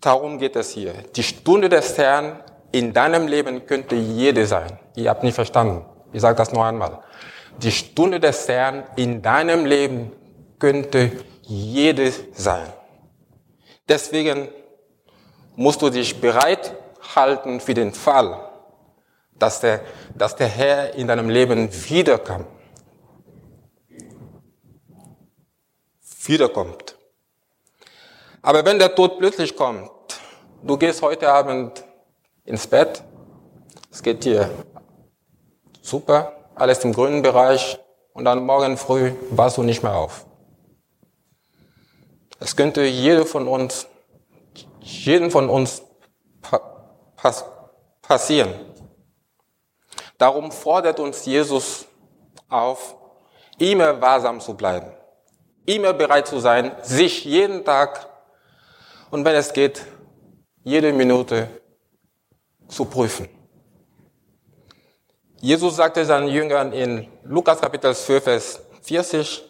darum 0.00 0.38
geht 0.38 0.56
es 0.56 0.70
hier. 0.70 0.92
Die 1.16 1.22
Stunde 1.22 1.68
des 1.68 1.96
Herrn 1.98 2.42
in 2.72 2.92
deinem 2.92 3.26
Leben 3.28 3.66
könnte 3.66 3.94
jede 3.94 4.46
sein. 4.46 4.78
Ihr 4.96 5.10
habt 5.10 5.22
nicht 5.22 5.34
verstanden. 5.34 5.84
Ich 6.12 6.20
sage 6.20 6.36
das 6.36 6.52
noch 6.52 6.64
einmal. 6.64 7.00
Die 7.58 7.72
Stunde 7.72 8.20
des 8.20 8.48
Herrn 8.48 8.84
in 8.96 9.22
deinem 9.22 9.64
Leben 9.64 10.12
könnte 10.58 11.12
jede 11.42 12.12
sein. 12.32 12.72
Deswegen 13.88 14.48
musst 15.56 15.82
du 15.82 15.90
dich 15.90 16.20
bereit 16.20 16.74
halten 17.14 17.60
für 17.60 17.74
den 17.74 17.92
Fall, 17.92 18.50
dass 19.38 19.60
der, 19.60 19.80
dass 20.14 20.36
der 20.36 20.48
Herr 20.48 20.94
in 20.94 21.06
deinem 21.06 21.28
Leben 21.28 21.68
wiederkommt. 21.88 22.46
Wiederkommt. 26.26 26.93
Aber 28.44 28.62
wenn 28.66 28.78
der 28.78 28.94
Tod 28.94 29.18
plötzlich 29.18 29.56
kommt, 29.56 29.90
du 30.62 30.76
gehst 30.76 31.00
heute 31.00 31.32
Abend 31.32 31.82
ins 32.44 32.66
Bett, 32.66 33.02
es 33.90 34.02
geht 34.02 34.22
dir 34.22 34.50
super, 35.80 36.50
alles 36.54 36.84
im 36.84 36.92
grünen 36.92 37.22
Bereich 37.22 37.80
und 38.12 38.26
dann 38.26 38.44
morgen 38.44 38.76
früh 38.76 39.14
warst 39.30 39.56
du 39.56 39.62
nicht 39.62 39.82
mehr 39.82 39.96
auf. 39.96 40.26
Es 42.38 42.54
könnte 42.54 42.82
jeder 42.82 43.24
von 43.24 43.48
uns, 43.48 43.86
jeden 44.82 45.30
von 45.30 45.48
uns 45.48 45.80
passieren. 48.02 48.52
Darum 50.18 50.52
fordert 50.52 51.00
uns 51.00 51.24
Jesus 51.24 51.86
auf, 52.50 52.94
immer 53.56 54.02
wahrsam 54.02 54.38
zu 54.38 54.52
bleiben, 54.52 54.92
immer 55.64 55.94
bereit 55.94 56.28
zu 56.28 56.40
sein, 56.40 56.72
sich 56.82 57.24
jeden 57.24 57.64
Tag 57.64 58.10
und 59.14 59.24
wenn 59.24 59.36
es 59.36 59.52
geht, 59.52 59.86
jede 60.64 60.92
Minute 60.92 61.48
zu 62.66 62.84
prüfen. 62.84 63.28
Jesus 65.40 65.76
sagte 65.76 66.04
seinen 66.04 66.26
Jüngern 66.26 66.72
in 66.72 67.06
Lukas 67.22 67.60
Kapitel 67.60 67.94
12, 67.94 68.24
Vers 68.24 68.60
40, 68.82 69.44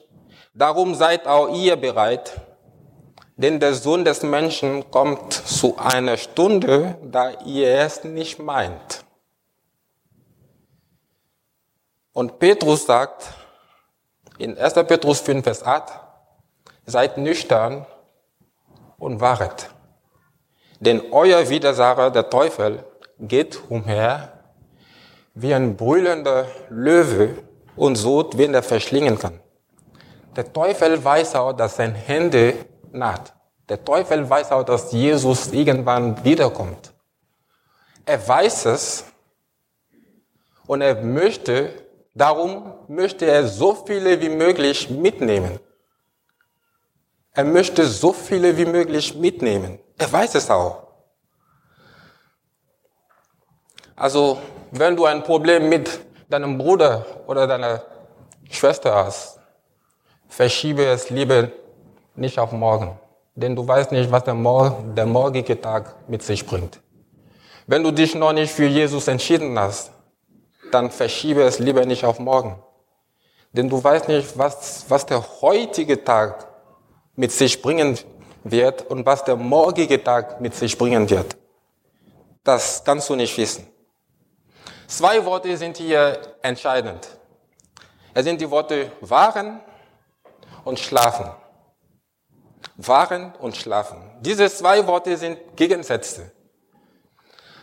Darum 0.53 0.95
seid 0.95 1.27
auch 1.27 1.49
ihr 1.49 1.77
bereit, 1.77 2.43
denn 3.37 3.59
der 3.59 3.73
Sohn 3.73 4.05
des 4.05 4.23
Menschen 4.23 4.91
kommt 4.91 5.33
zu 5.33 5.79
einer 5.79 6.19
Stunde, 6.19 6.99
da 7.03 7.31
ihr 7.47 7.79
es 7.79 8.05
nicht 8.05 8.39
meint. 8.39 9.03
Und 12.13 12.39
Petrus 12.39 12.85
sagt 12.85 13.33
in 14.37 14.59
1. 14.59 14.75
Petrus 14.75 15.21
5, 15.21 15.43
Vers 15.43 15.63
8, 15.63 15.91
seid 16.85 17.17
nüchtern 17.17 17.87
und 19.05 19.21
wahret. 19.21 19.69
Denn 20.81 21.03
euer 21.13 21.49
Widersacher, 21.49 22.11
der 22.11 22.29
Teufel, 22.31 22.85
geht 23.21 23.61
umher 23.69 24.33
wie 25.35 25.53
ein 25.53 25.77
brüllender 25.77 26.47
Löwe 26.71 27.39
und 27.77 27.97
sucht, 27.97 28.39
wen 28.39 28.55
er 28.55 28.63
verschlingen 28.63 29.19
kann. 29.19 29.41
Der 30.37 30.53
Teufel 30.53 31.05
weiß 31.05 31.35
auch, 31.37 31.53
dass 31.53 31.77
sein 31.77 31.95
Hände 31.95 32.55
naht. 32.93 33.35
Der 33.69 33.85
Teufel 33.85 34.29
weiß 34.29 34.53
auch, 34.53 34.65
dass 34.65 34.93
Jesus 34.93 35.53
irgendwann 35.53 36.25
wiederkommt. 36.25 36.93
Er 38.07 38.27
weiß 38.27 38.67
es 38.67 39.05
und 40.67 40.81
er 40.81 41.03
möchte, 41.03 41.71
darum 42.15 42.75
möchte 42.89 43.27
er 43.27 43.47
so 43.47 43.75
viele 43.87 44.21
wie 44.21 44.29
möglich 44.29 44.91
mitnehmen. 44.91 45.59
Er 47.35 47.45
möchte 47.45 47.85
so 47.87 48.13
viele 48.13 48.57
wie 48.57 48.65
möglich 48.65 49.15
mitnehmen. 49.17 49.81
Er 49.99 50.11
weiß 50.11 50.37
es 50.37 50.49
auch. 50.49 50.85
Also, 53.97 54.39
wenn 54.71 54.97
du 54.97 55.05
ein 55.05 55.23
Problem 55.25 55.69
mit 55.69 56.01
deinem 56.29 56.57
Bruder 56.59 57.05
oder 57.27 57.47
deiner 57.47 57.83
Schwester 58.51 58.95
hast, 58.95 59.41
verschiebe 60.29 60.85
es 60.85 61.11
lieber 61.11 61.51
nicht 62.15 62.39
auf 62.39 62.53
morgen. 62.53 62.99
Denn 63.35 63.57
du 63.57 63.67
weißt 63.67 63.91
nicht, 63.91 64.13
was 64.13 64.23
der, 64.23 64.35
Mor 64.35 64.85
der 64.97 65.07
morgige 65.07 65.61
Tag 65.61 65.97
mit 66.09 66.23
sich 66.23 66.47
bringt. 66.47 66.81
Wenn 67.67 67.83
du 67.83 67.91
dich 67.91 68.15
noch 68.15 68.33
nicht 68.33 68.53
für 68.53 68.67
Jesus 68.67 69.09
entschieden 69.09 69.59
hast, 69.59 69.91
dann 70.71 70.91
verschiebe 70.91 71.43
es 71.43 71.59
lieber 71.59 71.85
nicht 71.85 72.05
auf 72.05 72.21
morgen. 72.21 72.63
Denn 73.53 73.69
du 73.69 73.83
weißt 73.83 74.09
nicht, 74.09 74.39
was, 74.39 74.85
was 74.89 75.07
der 75.07 75.25
heutige 75.41 76.03
Tag 76.05 76.54
mit 77.17 77.33
sich 77.33 77.61
bringen 77.61 77.99
wird 78.43 78.83
und 78.91 79.07
was 79.07 79.25
der 79.25 79.37
morgige 79.37 80.03
Tag 80.03 80.41
mit 80.41 80.55
sich 80.55 80.77
bringen 80.77 81.09
wird. 81.09 81.37
Das 82.43 82.85
kannst 82.85 83.09
du 83.09 83.17
nicht 83.17 83.37
wissen. 83.39 83.67
Zwei 84.87 85.25
Worte 85.25 85.57
sind 85.57 85.79
hier 85.79 86.37
entscheidend. 86.43 87.09
Es 88.13 88.25
sind 88.25 88.41
die 88.41 88.51
Worte 88.51 88.93
wahren 89.01 89.61
und 90.65 90.79
schlafen. 90.79 91.31
Wahren 92.77 93.35
und 93.39 93.57
schlafen. 93.57 93.99
Diese 94.21 94.51
zwei 94.51 94.87
Worte 94.87 95.17
sind 95.17 95.57
Gegensätze. 95.57 96.33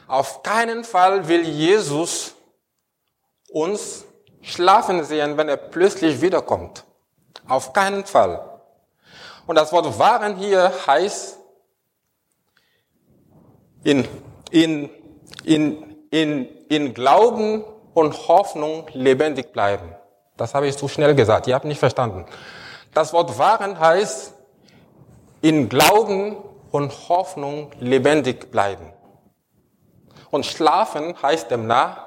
Auf 0.08 0.44
keinen 0.44 0.84
Fall 0.84 1.28
will 1.28 1.48
Jesus 1.48 2.36
uns 3.50 4.04
schlafen 4.42 5.04
sehen, 5.04 5.38
wenn 5.38 5.48
er 5.48 5.58
plötzlich 5.58 6.22
wiederkommt. 6.22 6.84
Auf 7.48 7.72
keinen 7.72 8.06
Fall. 8.06 8.51
Und 9.52 9.58
das 9.58 9.74
Wort 9.74 10.00
waren 10.00 10.38
hier 10.38 10.72
heißt 10.88 11.38
in, 13.84 14.08
in, 14.50 14.90
in, 15.44 15.98
in, 16.10 16.46
in 16.70 16.94
Glauben 16.94 17.66
und 17.94 18.30
Hoffnung 18.30 18.86
lebendig 18.94 19.52
bleiben. 19.52 19.94
Das 20.38 20.56
habe 20.56 20.68
ich 20.68 20.78
zu 20.78 20.88
schnell 20.88 21.16
gesagt. 21.16 21.48
Ihr 21.48 21.56
habt 21.56 21.66
nicht 21.66 21.80
verstanden. 21.80 22.26
Das 22.94 23.12
Wort 23.12 23.38
waren 23.38 23.78
heißt 23.78 24.36
in 25.42 25.68
Glauben 25.68 26.38
und 26.72 27.10
Hoffnung 27.10 27.72
lebendig 27.78 28.52
bleiben. 28.52 28.94
Und 30.30 30.46
schlafen 30.46 31.22
heißt 31.22 31.52
demnach 31.52 32.06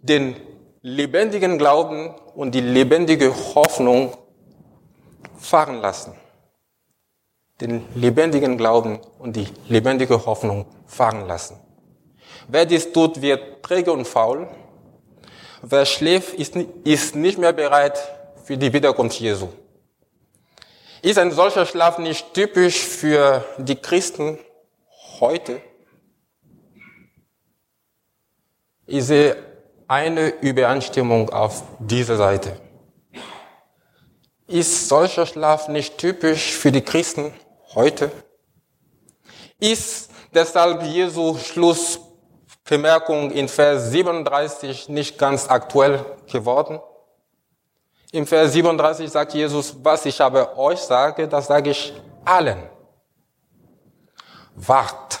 den 0.00 0.36
lebendigen 0.80 1.58
Glauben 1.58 2.14
und 2.34 2.54
die 2.54 2.62
lebendige 2.62 3.34
Hoffnung 3.54 4.16
fahren 5.40 5.80
lassen. 5.80 6.14
Den 7.60 7.84
lebendigen 7.94 8.56
Glauben 8.56 9.00
und 9.18 9.36
die 9.36 9.48
lebendige 9.68 10.24
Hoffnung 10.26 10.66
fahren 10.86 11.26
lassen. 11.26 11.58
Wer 12.48 12.66
dies 12.66 12.92
tut, 12.92 13.20
wird 13.20 13.62
träge 13.62 13.92
und 13.92 14.06
faul. 14.06 14.48
Wer 15.62 15.84
schläft, 15.84 16.34
ist 16.34 17.14
nicht 17.14 17.38
mehr 17.38 17.52
bereit 17.52 17.98
für 18.44 18.56
die 18.56 18.72
Wiederkunft 18.72 19.20
Jesu. 19.20 19.48
Ist 21.02 21.18
ein 21.18 21.30
solcher 21.30 21.66
Schlaf 21.66 21.98
nicht 21.98 22.34
typisch 22.34 22.78
für 22.78 23.44
die 23.58 23.76
Christen 23.76 24.38
heute? 25.20 25.60
Ich 28.86 29.04
sehe 29.04 29.36
eine 29.86 30.28
Übereinstimmung 30.40 31.30
auf 31.30 31.62
dieser 31.78 32.16
Seite. 32.16 32.56
Ist 34.50 34.88
solcher 34.88 35.26
Schlaf 35.26 35.68
nicht 35.68 35.96
typisch 35.96 36.56
für 36.56 36.72
die 36.72 36.80
Christen 36.80 37.32
heute? 37.72 38.10
Ist 39.60 40.10
deshalb 40.34 40.82
Jesu 40.82 41.38
Schlussbemerkung 41.38 43.30
in 43.30 43.48
Vers 43.48 43.92
37 43.92 44.88
nicht 44.88 45.18
ganz 45.18 45.48
aktuell 45.48 46.04
geworden? 46.26 46.80
Im 48.10 48.26
Vers 48.26 48.52
37 48.54 49.08
sagt 49.08 49.34
Jesus, 49.34 49.76
was 49.84 50.04
ich 50.04 50.20
aber 50.20 50.58
euch 50.58 50.80
sage, 50.80 51.28
das 51.28 51.46
sage 51.46 51.70
ich 51.70 51.92
allen. 52.24 52.68
Wart. 54.56 55.20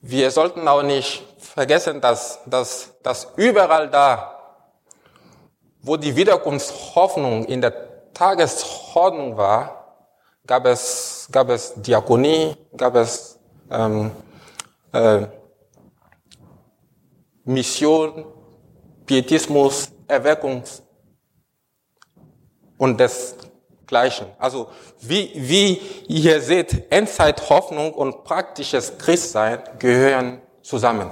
Wir 0.00 0.32
sollten 0.32 0.66
auch 0.66 0.82
nicht 0.82 1.29
vergessen, 1.54 2.00
dass, 2.00 2.38
dass, 2.46 2.92
dass 3.02 3.28
überall 3.36 3.90
da, 3.90 4.36
wo 5.82 5.96
die 5.96 6.14
Wiederkunftshoffnung 6.14 7.44
in 7.44 7.60
der 7.60 8.12
Tagesordnung 8.12 9.36
war, 9.36 10.06
gab 10.46 10.66
es, 10.66 11.28
gab 11.30 11.48
es 11.48 11.74
Diakonie, 11.74 12.56
gab 12.76 12.94
es 12.94 13.38
ähm, 13.70 14.10
äh, 14.92 15.26
Mission, 17.44 18.26
Pietismus, 19.06 19.90
Erweckungs 20.06 20.82
und 22.78 22.98
desgleichen. 22.98 24.26
Also 24.38 24.68
wie, 25.00 25.32
wie 25.34 25.80
ihr 26.08 26.40
seht, 26.40 26.92
Endzeithoffnung 26.92 27.92
und 27.92 28.24
praktisches 28.24 28.98
Christsein 28.98 29.62
gehören 29.78 30.40
zusammen. 30.62 31.10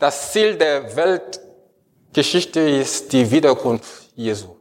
Das 0.00 0.32
Ziel 0.32 0.56
der 0.56 0.96
Weltgeschichte 0.96 2.58
ist 2.58 3.12
die 3.12 3.30
Wiederkunft 3.30 4.10
Jesu. 4.16 4.56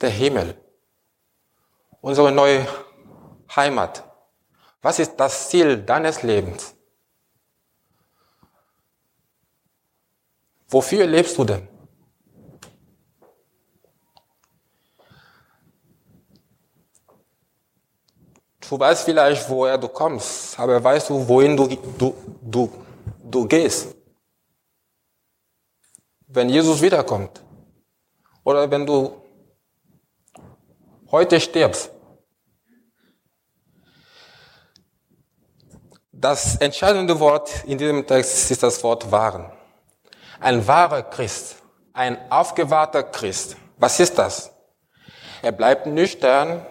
Der 0.00 0.08
Himmel. 0.08 0.56
Unsere 2.00 2.32
neue 2.32 2.66
Heimat. 3.54 4.02
Was 4.80 4.98
ist 4.98 5.14
das 5.16 5.50
Ziel 5.50 5.76
deines 5.76 6.22
Lebens? 6.22 6.74
Wofür 10.68 11.06
lebst 11.06 11.36
du 11.36 11.44
denn? 11.44 11.68
Du 18.58 18.78
weißt 18.80 19.04
vielleicht, 19.04 19.50
woher 19.50 19.76
du 19.76 19.88
kommst, 19.88 20.58
aber 20.58 20.82
weißt 20.82 21.10
du, 21.10 21.28
wohin 21.28 21.54
du, 21.54 21.68
du, 21.98 22.14
du, 22.40 22.72
du 23.22 23.46
gehst? 23.46 23.94
Wenn 26.34 26.48
Jesus 26.48 26.82
wiederkommt 26.82 27.42
oder 28.44 28.70
wenn 28.70 28.86
du 28.86 29.20
heute 31.10 31.40
stirbst. 31.40 31.90
Das 36.12 36.56
entscheidende 36.56 37.18
Wort 37.20 37.64
in 37.64 37.78
diesem 37.78 38.06
Text 38.06 38.50
ist 38.50 38.62
das 38.62 38.82
Wort 38.82 39.10
wahren. 39.10 39.52
Ein 40.40 40.66
wahrer 40.66 41.02
Christ, 41.02 41.56
ein 41.92 42.18
aufgewahrter 42.30 43.02
Christ. 43.02 43.56
Was 43.76 44.00
ist 44.00 44.18
das? 44.18 44.50
Er 45.42 45.52
bleibt 45.52 45.86
nüchtern 45.86 46.66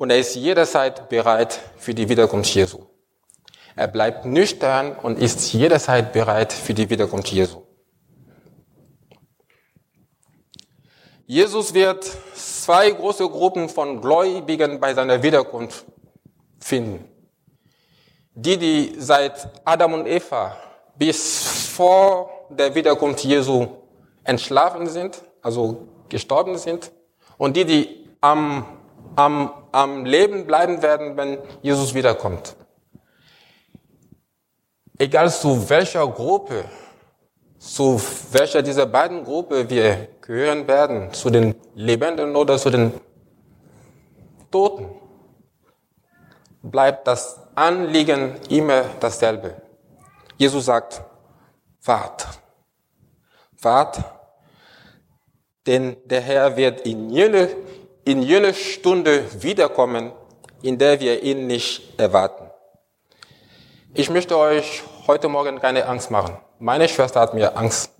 Und 0.00 0.08
er 0.08 0.18
ist 0.18 0.34
jederzeit 0.34 1.10
bereit 1.10 1.60
für 1.76 1.92
die 1.92 2.08
Wiederkunft 2.08 2.54
Jesu. 2.54 2.86
Er 3.76 3.86
bleibt 3.86 4.24
nüchtern 4.24 4.96
und 4.96 5.18
ist 5.18 5.52
jederzeit 5.52 6.14
bereit 6.14 6.54
für 6.54 6.72
die 6.72 6.88
Wiederkunft 6.88 7.28
Jesu. 7.28 7.59
Jesus 11.30 11.72
wird 11.74 12.04
zwei 12.34 12.90
große 12.90 13.28
Gruppen 13.28 13.68
von 13.68 14.00
Gläubigen 14.00 14.80
bei 14.80 14.92
seiner 14.94 15.22
Wiederkunft 15.22 15.84
finden. 16.58 17.04
Die, 18.34 18.56
die 18.56 18.96
seit 18.98 19.48
Adam 19.64 19.94
und 19.94 20.08
Eva 20.08 20.56
bis 20.96 21.68
vor 21.72 22.48
der 22.50 22.74
Wiederkunft 22.74 23.22
Jesu 23.22 23.68
entschlafen 24.24 24.88
sind, 24.88 25.22
also 25.40 25.86
gestorben 26.08 26.58
sind, 26.58 26.90
und 27.38 27.56
die, 27.56 27.64
die 27.64 28.08
am, 28.20 28.66
am, 29.14 29.52
am 29.70 30.04
Leben 30.04 30.48
bleiben 30.48 30.82
werden, 30.82 31.16
wenn 31.16 31.38
Jesus 31.62 31.94
wiederkommt. 31.94 32.56
Egal 34.98 35.30
zu 35.30 35.70
welcher 35.70 36.08
Gruppe, 36.08 36.64
zu 37.60 38.00
welcher 38.32 38.62
dieser 38.62 38.86
beiden 38.86 39.22
Gruppen 39.22 39.68
wir 39.68 40.08
gehören 40.22 40.66
werden, 40.66 41.12
zu 41.12 41.28
den 41.28 41.54
Lebenden 41.74 42.34
oder 42.34 42.56
zu 42.56 42.70
den 42.70 42.94
Toten, 44.50 44.88
bleibt 46.62 47.06
das 47.06 47.38
Anliegen 47.54 48.36
immer 48.48 48.84
dasselbe. 48.98 49.60
Jesus 50.38 50.64
sagt, 50.64 51.02
wart, 51.84 52.26
wart, 53.60 54.04
denn 55.66 55.98
der 56.06 56.22
Herr 56.22 56.56
wird 56.56 56.80
in 56.86 57.10
jene, 57.10 57.50
in 58.04 58.22
jene 58.22 58.54
Stunde 58.54 59.22
wiederkommen, 59.42 60.12
in 60.62 60.78
der 60.78 60.98
wir 60.98 61.22
ihn 61.22 61.46
nicht 61.46 62.00
erwarten. 62.00 62.50
Ich 63.92 64.08
möchte 64.08 64.38
euch 64.38 64.82
heute 65.06 65.28
Morgen 65.28 65.60
keine 65.60 65.84
Angst 65.84 66.10
machen. 66.10 66.38
Meine 66.62 66.90
Schwester 66.90 67.20
hat 67.20 67.32
mir 67.32 67.56
Angst 67.56 67.90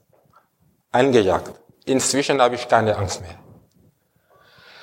eingejagt. 0.92 1.50
Inzwischen 1.86 2.42
habe 2.42 2.56
ich 2.56 2.68
keine 2.68 2.94
Angst 2.94 3.22
mehr. 3.22 3.38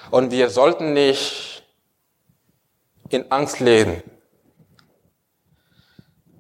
Und 0.09 0.31
wir 0.31 0.49
sollten 0.49 0.93
nicht 0.93 1.63
in 3.09 3.31
Angst 3.31 3.59
leben. 3.59 4.01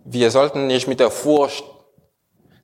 Wir 0.03 0.31
sollten 0.31 0.65
nicht 0.65 0.87
mit 0.87 0.99
der 0.99 1.11
Furcht 1.11 1.63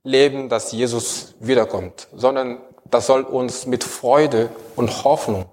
leben, 0.02 0.48
dass 0.48 0.72
Jesus 0.72 1.34
wiederkommt, 1.38 2.08
sondern 2.12 2.60
das 2.84 3.06
soll 3.06 3.22
uns 3.22 3.66
mit 3.66 3.84
Freude 3.84 4.50
und 4.74 5.04
Hoffnung 5.04 5.46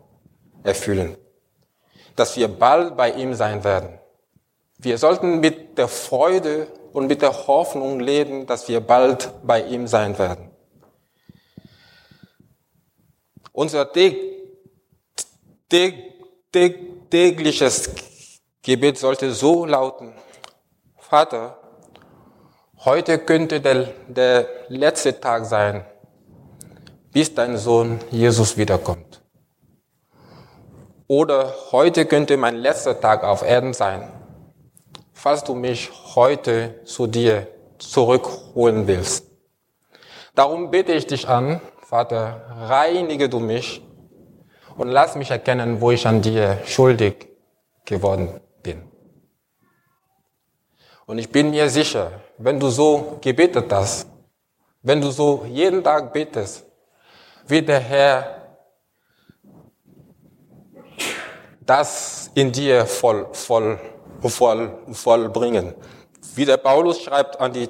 erfüllen, 0.64 1.16
dass 2.16 2.36
wir 2.38 2.48
bald 2.48 2.98
bei 2.98 3.12
ihm 3.12 3.36
sein 3.36 3.64
werden. 3.64 4.01
Wir 4.84 4.98
sollten 4.98 5.40
mit 5.42 5.78
der 5.78 5.88
Freude 5.88 6.68
und 6.92 7.06
mit 7.06 7.22
der 7.22 7.46
Hoffnung 7.48 8.00
leben, 8.00 8.48
dass 8.48 8.68
wir 8.68 8.82
bald 8.82 9.32
bei 9.44 9.62
ihm 9.64 9.86
sein 9.86 10.18
werden. 10.18 10.50
Unser 13.52 13.92
tägliches 17.12 17.92
Gebet 18.64 18.98
sollte 18.98 19.34
so 19.34 19.66
lauten, 19.66 20.14
Vater, 20.98 21.60
heute 22.80 23.20
könnte 23.20 23.62
der, 23.62 23.90
der 24.08 24.48
letzte 24.70 25.20
Tag 25.20 25.46
sein, 25.46 25.86
bis 27.12 27.36
dein 27.36 27.58
Sohn 27.58 28.00
Jesus 28.10 28.58
wiederkommt. 28.58 29.22
Oder 31.08 31.54
heute 31.72 32.06
könnte 32.08 32.38
mein 32.38 32.56
letzter 32.56 33.00
Tag 33.00 33.24
auf 33.24 33.44
Erden 33.44 33.74
sein, 33.74 34.21
falls 35.22 35.44
du 35.44 35.54
mich 35.54 35.92
heute 36.16 36.84
zu 36.84 37.06
dir 37.06 37.48
zurückholen 37.78 38.88
willst. 38.88 39.28
Darum 40.34 40.72
bete 40.72 40.94
ich 40.94 41.06
dich 41.06 41.28
an, 41.28 41.62
Vater, 41.84 42.42
reinige 42.70 43.30
du 43.30 43.40
mich 43.40 43.84
und 44.78 44.88
lass 44.88 45.16
mich 45.16 45.30
erkennen, 45.30 45.80
wo 45.80 45.92
ich 45.92 46.08
an 46.08 46.24
dir 46.24 46.58
schuldig 46.66 47.28
geworden 47.86 48.42
bin. 48.64 48.82
Und 51.06 51.20
ich 51.20 51.32
bin 51.32 51.52
mir 51.52 51.70
sicher, 51.70 52.22
wenn 52.40 52.60
du 52.60 52.70
so 52.70 53.20
gebetet 53.22 53.72
hast, 53.72 54.08
wenn 54.82 55.02
du 55.02 55.12
so 55.12 55.46
jeden 55.48 55.84
Tag 55.84 56.14
betest, 56.14 56.66
wird 57.46 57.68
der 57.68 57.80
Herr 57.80 58.58
das 61.64 62.32
in 62.34 62.52
dir 62.52 62.88
voll, 62.88 63.28
voll, 63.34 63.80
voll, 64.30 64.78
voll 64.92 65.30
bringen. 65.30 65.74
Wie 66.36 66.46
der 66.46 66.58
Paulus 66.58 67.02
schreibt 67.02 67.40
an 67.40 67.54
die 67.54 67.70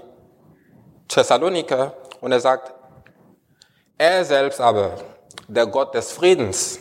Thessaloniker 1.08 1.94
und 2.20 2.32
er 2.32 2.40
sagt, 2.40 2.74
er 3.98 4.26
selbst 4.26 4.60
aber, 4.60 4.96
der 5.48 5.68
Gott 5.68 5.94
des 5.94 6.12
Friedens, 6.12 6.80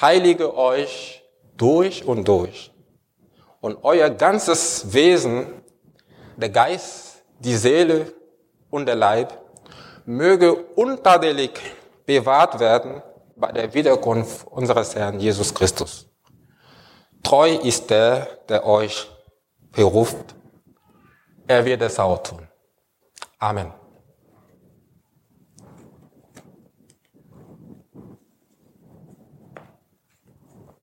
heilige 0.00 0.56
euch 0.56 1.22
durch 1.56 2.04
und 2.04 2.26
durch. 2.28 2.72
Und 3.60 3.78
euer 3.82 4.10
ganzes 4.10 4.92
Wesen, 4.92 5.62
der 6.36 6.48
Geist, 6.48 7.22
die 7.38 7.56
Seele 7.56 8.12
und 8.70 8.86
der 8.86 8.94
Leib, 8.94 9.32
möge 10.04 10.54
untadelig 10.54 11.52
bewahrt 12.06 12.58
werden 12.60 13.02
bei 13.36 13.52
der 13.52 13.72
Wiederkunft 13.72 14.46
unseres 14.48 14.94
Herrn 14.94 15.20
Jesus 15.20 15.54
Christus. 15.54 16.09
Treu 17.22 17.50
ist 17.54 17.90
der, 17.90 18.26
der 18.48 18.66
euch 18.66 19.08
beruft. 19.72 20.34
Er 21.46 21.64
wird 21.64 21.82
es 21.82 21.98
auch 21.98 22.22
tun. 22.22 22.48
Amen. 23.38 23.79